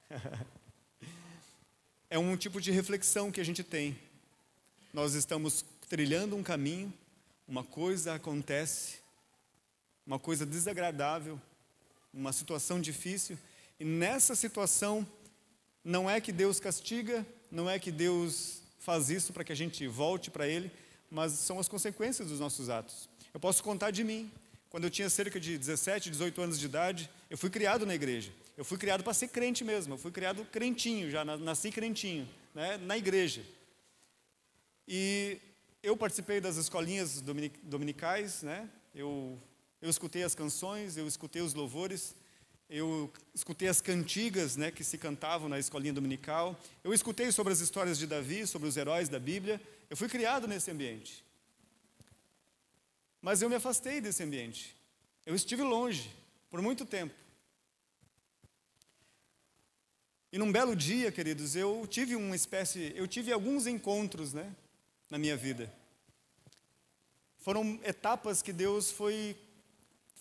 [2.08, 3.98] é um tipo de reflexão que a gente tem.
[4.96, 6.90] Nós estamos trilhando um caminho,
[7.46, 8.94] uma coisa acontece,
[10.06, 11.38] uma coisa desagradável,
[12.14, 13.36] uma situação difícil,
[13.78, 15.06] e nessa situação
[15.84, 19.86] não é que Deus castiga, não é que Deus faz isso para que a gente
[19.86, 20.72] volte para Ele,
[21.10, 23.06] mas são as consequências dos nossos atos.
[23.34, 24.32] Eu posso contar de mim.
[24.70, 28.32] Quando eu tinha cerca de 17, 18 anos de idade, eu fui criado na igreja.
[28.56, 29.92] Eu fui criado para ser crente mesmo.
[29.92, 33.42] Eu fui criado crentinho, já nasci crentinho, né, na igreja.
[34.86, 35.40] E
[35.82, 37.22] eu participei das escolinhas
[37.62, 38.68] dominicais, né?
[38.94, 39.40] Eu,
[39.80, 42.14] eu escutei as canções, eu escutei os louvores,
[42.68, 46.58] eu escutei as cantigas, né, que se cantavam na escolinha dominical.
[46.82, 49.60] Eu escutei sobre as histórias de Davi, sobre os heróis da Bíblia.
[49.88, 51.24] Eu fui criado nesse ambiente.
[53.22, 54.76] Mas eu me afastei desse ambiente.
[55.24, 56.10] Eu estive longe
[56.50, 57.14] por muito tempo.
[60.32, 64.54] E num belo dia, queridos, eu tive uma espécie, eu tive alguns encontros, né,
[65.10, 65.72] na minha vida.
[67.38, 69.36] Foram etapas que Deus foi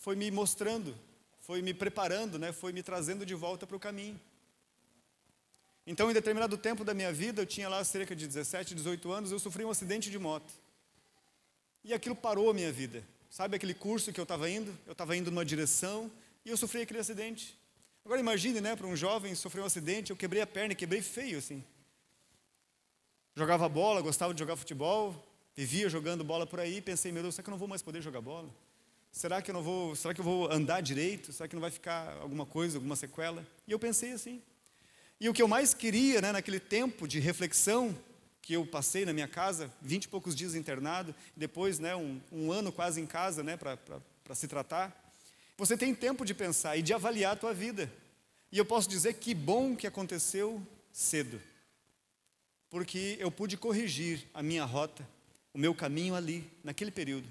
[0.05, 0.95] foi me mostrando,
[1.39, 4.21] foi me preparando, né, foi me trazendo de volta para o caminho.
[5.87, 9.31] Então, em determinado tempo da minha vida, eu tinha lá cerca de 17, 18 anos,
[9.31, 10.53] eu sofri um acidente de moto.
[11.83, 13.03] E aquilo parou a minha vida.
[13.31, 14.75] Sabe aquele curso que eu estava indo?
[14.85, 16.11] Eu estava indo numa direção
[16.45, 17.57] e eu sofri aquele acidente.
[18.03, 21.39] Agora imagine, né, para um jovem sofrer um acidente, eu quebrei a perna, quebrei feio
[21.39, 21.63] assim.
[23.35, 25.13] Jogava bola, gostava de jogar futebol,
[25.55, 28.01] vivia jogando bola por aí, pensei, meu Deus, será que eu não vou mais poder
[28.01, 28.49] jogar bola?
[29.11, 31.33] Será que eu não vou, será que eu vou andar direito?
[31.33, 33.45] Será que não vai ficar alguma coisa, alguma sequela?
[33.67, 34.41] E eu pensei assim.
[35.19, 37.97] E o que eu mais queria, né, naquele tempo de reflexão,
[38.41, 42.51] que eu passei na minha casa, vinte e poucos dias internado, depois né, um, um
[42.51, 44.93] ano quase em casa né, para se tratar.
[45.57, 47.91] Você tem tempo de pensar e de avaliar a tua vida.
[48.51, 50.61] E eu posso dizer que bom que aconteceu
[50.91, 51.41] cedo,
[52.75, 55.07] porque eu pude corrigir a minha rota,
[55.53, 57.25] o meu caminho ali, naquele período.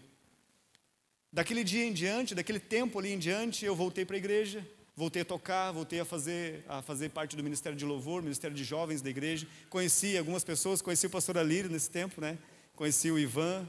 [1.31, 4.67] Daquele dia em diante, daquele tempo ali em diante, eu voltei para a igreja,
[4.97, 8.65] Voltei a tocar, voltei a fazer, a fazer parte do Ministério de Louvor, Ministério de
[8.65, 9.47] Jovens da igreja.
[9.69, 12.39] Conheci algumas pessoas, conheci o pastor Alírio nesse tempo, né?
[12.75, 13.69] Conheci o Ivan,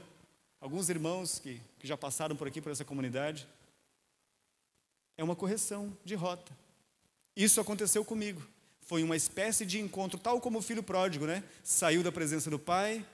[0.58, 3.46] alguns irmãos que, que já passaram por aqui, por essa comunidade.
[5.18, 6.56] É uma correção de rota.
[7.36, 8.40] Isso aconteceu comigo.
[8.86, 11.44] Foi uma espécie de encontro, tal como o filho pródigo, né?
[11.62, 13.04] Saiu da presença do pai,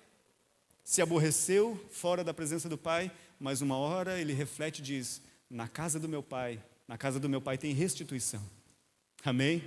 [0.84, 3.10] se aborreceu fora da presença do pai,
[3.40, 5.20] mas uma hora ele reflete e diz:
[5.50, 6.62] Na casa do meu pai
[6.92, 8.42] na casa do meu pai tem restituição.
[9.24, 9.62] Amém?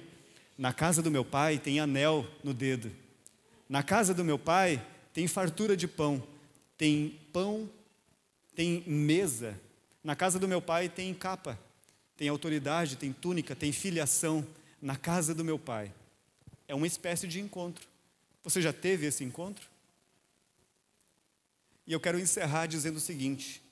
[0.56, 2.92] Na casa do meu pai tem anel no dedo.
[3.68, 4.80] Na casa do meu pai
[5.12, 6.22] tem fartura de pão.
[6.78, 7.68] Tem pão,
[8.54, 9.60] tem mesa.
[10.04, 11.58] Na casa do meu pai tem capa,
[12.16, 14.46] tem autoridade, tem túnica, tem filiação.
[14.86, 15.92] Na casa do meu pai.
[16.68, 17.88] É uma espécie de encontro.
[18.44, 19.68] Você já teve esse encontro?
[21.88, 23.64] E eu quero encerrar dizendo o seguinte: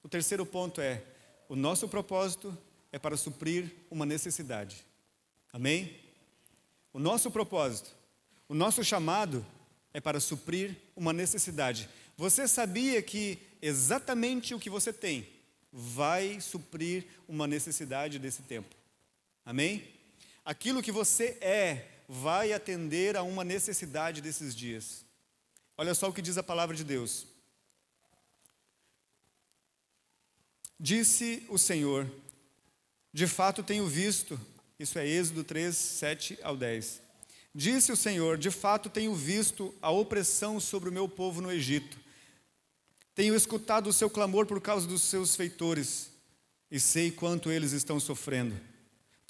[0.00, 1.02] o terceiro ponto é:
[1.48, 2.56] o nosso propósito
[2.92, 4.86] é para suprir uma necessidade.
[5.52, 5.98] Amém?
[6.92, 7.90] O nosso propósito,
[8.48, 9.44] o nosso chamado
[9.92, 11.88] é para suprir uma necessidade.
[12.16, 15.28] Você sabia que exatamente o que você tem
[15.72, 18.72] vai suprir uma necessidade desse tempo?
[19.44, 19.93] Amém?
[20.44, 25.04] Aquilo que você é vai atender a uma necessidade desses dias.
[25.76, 27.26] Olha só o que diz a palavra de Deus.
[30.78, 32.10] Disse o Senhor:
[33.14, 34.40] de fato tenho visto,
[34.76, 37.00] isso é Êxodo 3, 7 ao 10.
[37.54, 41.96] Disse o Senhor: De fato tenho visto a opressão sobre o meu povo no Egito.
[43.14, 46.10] Tenho escutado o seu clamor por causa dos seus feitores
[46.68, 48.60] e sei quanto eles estão sofrendo.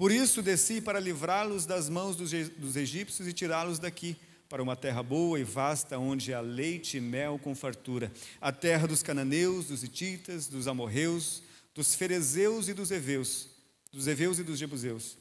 [0.05, 4.14] Por isso desci para livrá-los das mãos dos, egípcios e tirá-los daqui
[4.50, 8.86] para uma terra boa e vasta, onde há leite e mel com fartura, a terra
[8.86, 11.42] dos cananeus, dos hititas, dos amorreus,
[11.74, 13.48] dos ferezeus e dos heveus,
[13.90, 15.16] dos heveus e dos jebuseus.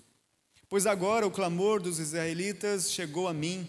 [0.67, 3.65] Pois agora o clamor dos israelitas chegou a mim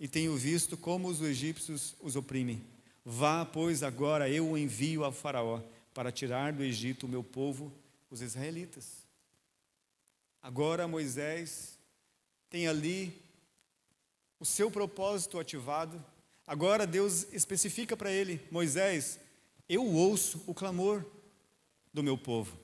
[0.00, 2.62] e tenho visto como os egípcios os oprimem.
[3.04, 5.60] Vá, pois agora eu o envio a Faraó
[5.92, 7.70] para tirar do Egito o meu povo,
[8.10, 9.05] os israelitas.
[10.46, 11.76] Agora Moisés
[12.48, 13.20] tem ali
[14.38, 16.00] o seu propósito ativado.
[16.46, 19.18] Agora Deus especifica para ele: Moisés,
[19.68, 21.04] eu ouço o clamor
[21.92, 22.56] do meu povo.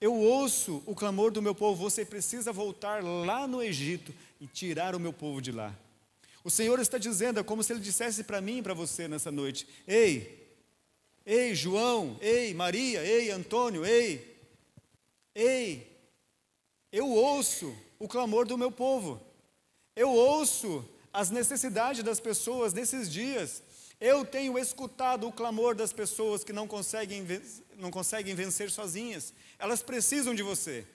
[0.00, 4.96] Eu ouço o clamor do meu povo, você precisa voltar lá no Egito e tirar
[4.96, 5.72] o meu povo de lá.
[6.42, 9.30] O Senhor está dizendo, é como se Ele dissesse para mim e para você nessa
[9.30, 10.52] noite: Ei,
[11.24, 14.36] ei, João, ei, Maria, ei, Antônio, ei,
[15.32, 15.89] ei,
[16.92, 19.20] eu ouço o clamor do meu povo,
[19.94, 23.62] eu ouço as necessidades das pessoas nesses dias,
[24.00, 27.26] eu tenho escutado o clamor das pessoas que não conseguem,
[27.76, 30.86] não conseguem vencer sozinhas, elas precisam de você.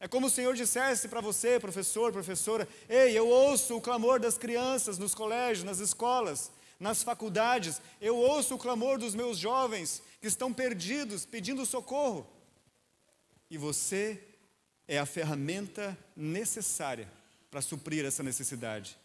[0.00, 4.36] É como o Senhor dissesse para você, professor, professora: Ei, eu ouço o clamor das
[4.36, 6.50] crianças nos colégios, nas escolas,
[6.82, 12.28] nas faculdades, eu ouço o clamor dos meus jovens que estão perdidos, pedindo socorro.
[13.48, 14.20] E você
[14.86, 17.08] é a ferramenta necessária
[17.50, 18.96] para suprir essa necessidade.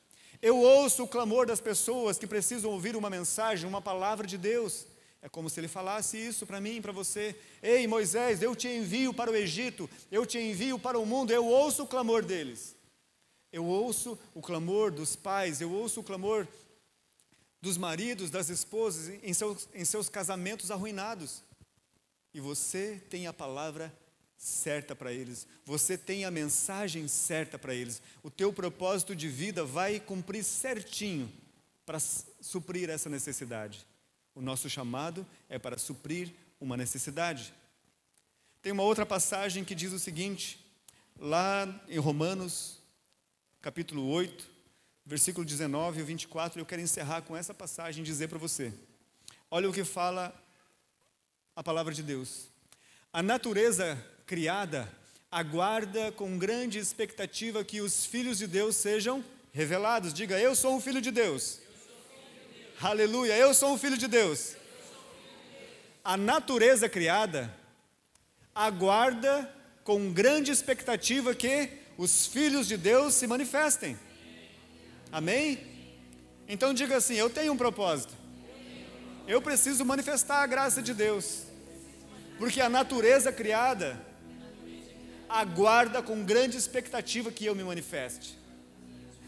[0.42, 4.86] Eu ouço o clamor das pessoas que precisam ouvir uma mensagem, uma palavra de Deus.
[5.22, 7.36] É como se ele falasse isso para mim para você.
[7.62, 11.46] Ei, Moisés, eu te envio para o Egito, eu te envio para o mundo, eu
[11.46, 12.76] ouço o clamor deles.
[13.52, 16.48] Eu ouço o clamor dos pais, eu ouço o clamor
[17.62, 21.44] dos maridos, das esposas, em seus, em seus casamentos arruinados.
[22.34, 23.92] E você tem a palavra
[24.38, 28.02] certa para eles, você tem a mensagem certa para eles.
[28.22, 31.32] O teu propósito de vida vai cumprir certinho
[31.86, 33.86] para suprir essa necessidade.
[34.36, 37.54] O nosso chamado é para suprir uma necessidade.
[38.62, 40.64] Tem uma outra passagem que diz o seguinte,
[41.18, 42.78] lá em Romanos,
[43.62, 44.48] capítulo 8,
[45.06, 48.74] versículo 19 e 24, eu quero encerrar com essa passagem e dizer para você:
[49.50, 50.34] olha o que fala
[51.56, 52.50] a palavra de Deus.
[53.12, 53.98] A natureza
[54.28, 54.92] criada
[55.32, 59.24] aguarda com grande expectativa que os filhos de Deus sejam
[59.54, 60.14] revelados.
[60.14, 61.60] Diga, eu sou um filho de Deus.
[62.82, 64.58] Aleluia, eu sou um filho de Deus.
[66.04, 67.54] A natureza criada
[68.54, 69.50] aguarda
[69.86, 73.98] com grande expectativa que os filhos de Deus se manifestem.
[75.10, 75.58] Amém?
[76.50, 78.14] Então diga assim: eu tenho um propósito.
[79.26, 81.44] Eu preciso manifestar a graça de Deus.
[82.38, 84.06] Porque a natureza criada
[85.30, 88.38] aguarda com grande expectativa que eu me manifeste.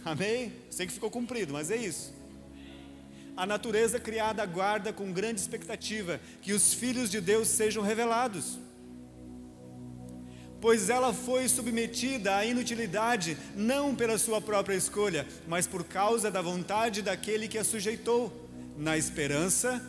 [0.04, 0.54] Amém?
[0.70, 2.14] Sei que ficou cumprido, mas é isso.
[3.36, 8.58] A natureza criada aguarda com grande expectativa que os filhos de Deus sejam revelados.
[10.62, 16.42] Pois ela foi submetida à inutilidade não pela sua própria escolha, mas por causa da
[16.42, 19.82] vontade daquele que a sujeitou, na esperança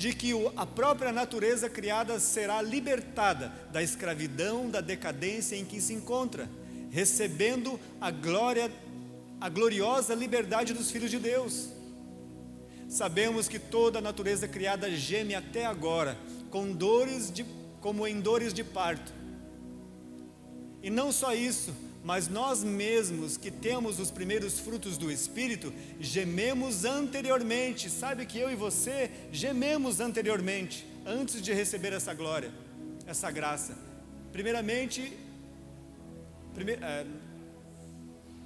[0.00, 5.92] de que a própria natureza criada será libertada da escravidão, da decadência em que se
[5.92, 6.48] encontra,
[6.90, 8.72] recebendo a glória,
[9.38, 11.68] a gloriosa liberdade dos filhos de Deus.
[12.88, 16.16] Sabemos que toda a natureza criada geme até agora,
[16.48, 17.44] com dores de,
[17.82, 19.12] como em dores de parto.
[20.82, 26.84] E não só isso, mas nós mesmos que temos os primeiros frutos do Espírito, gememos
[26.84, 27.90] anteriormente.
[27.90, 32.50] Sabe que eu e você gememos anteriormente, antes de receber essa glória,
[33.06, 33.76] essa graça.
[34.32, 35.12] Primeiramente,
[36.54, 37.06] primeir, é,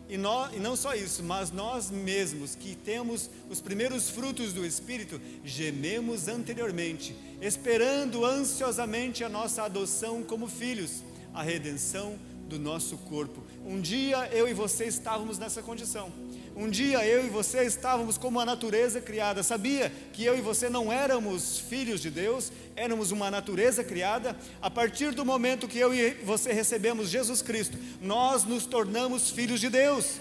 [0.08, 5.20] e, e não só isso, mas nós mesmos que temos os primeiros frutos do Espírito,
[5.44, 11.02] gememos anteriormente, esperando ansiosamente a nossa adoção como filhos,
[11.32, 12.18] a redenção
[12.48, 13.42] do nosso corpo.
[13.64, 16.12] Um dia eu e você estávamos nessa condição.
[16.56, 19.42] Um dia eu e você estávamos como a natureza criada.
[19.42, 24.36] Sabia que eu e você não éramos filhos de Deus, éramos uma natureza criada.
[24.62, 29.60] A partir do momento que eu e você recebemos Jesus Cristo, nós nos tornamos filhos
[29.60, 30.20] de Deus.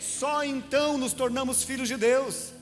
[0.00, 2.52] Só então nos tornamos filhos de Deus.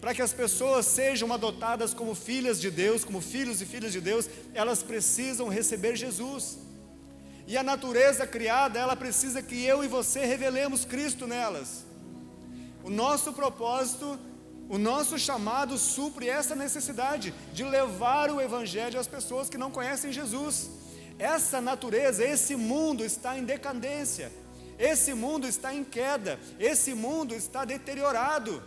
[0.00, 4.00] Para que as pessoas sejam adotadas como filhas de Deus, como filhos e filhas de
[4.00, 6.56] Deus, elas precisam receber Jesus.
[7.50, 11.86] E a natureza criada, ela precisa que eu e você revelemos Cristo nelas.
[12.84, 14.18] O nosso propósito,
[14.68, 20.12] o nosso chamado supre essa necessidade de levar o Evangelho às pessoas que não conhecem
[20.12, 20.70] Jesus.
[21.18, 24.30] Essa natureza, esse mundo está em decadência,
[24.78, 28.62] esse mundo está em queda, esse mundo está deteriorado.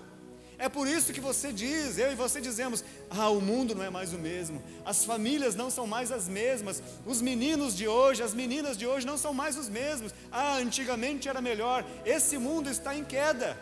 [0.65, 3.89] É por isso que você diz, eu e você dizemos: ah, o mundo não é
[3.89, 8.35] mais o mesmo, as famílias não são mais as mesmas, os meninos de hoje, as
[8.41, 10.13] meninas de hoje não são mais os mesmos.
[10.31, 11.83] Ah, antigamente era melhor.
[12.05, 13.57] Esse mundo está em queda.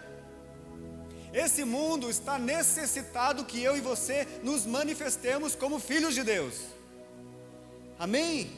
[1.34, 6.56] Esse mundo está necessitado que eu e você nos manifestemos como filhos de Deus.
[7.98, 8.52] Amém?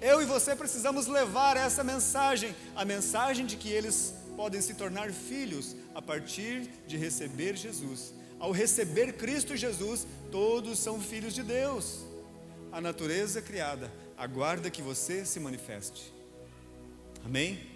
[0.00, 5.10] Eu e você precisamos levar essa mensagem, a mensagem de que eles podem se tornar
[5.10, 8.12] filhos a partir de receber Jesus.
[8.38, 12.04] Ao receber Cristo Jesus, todos são filhos de Deus.
[12.70, 16.12] A natureza criada aguarda que você se manifeste.
[17.24, 17.75] Amém?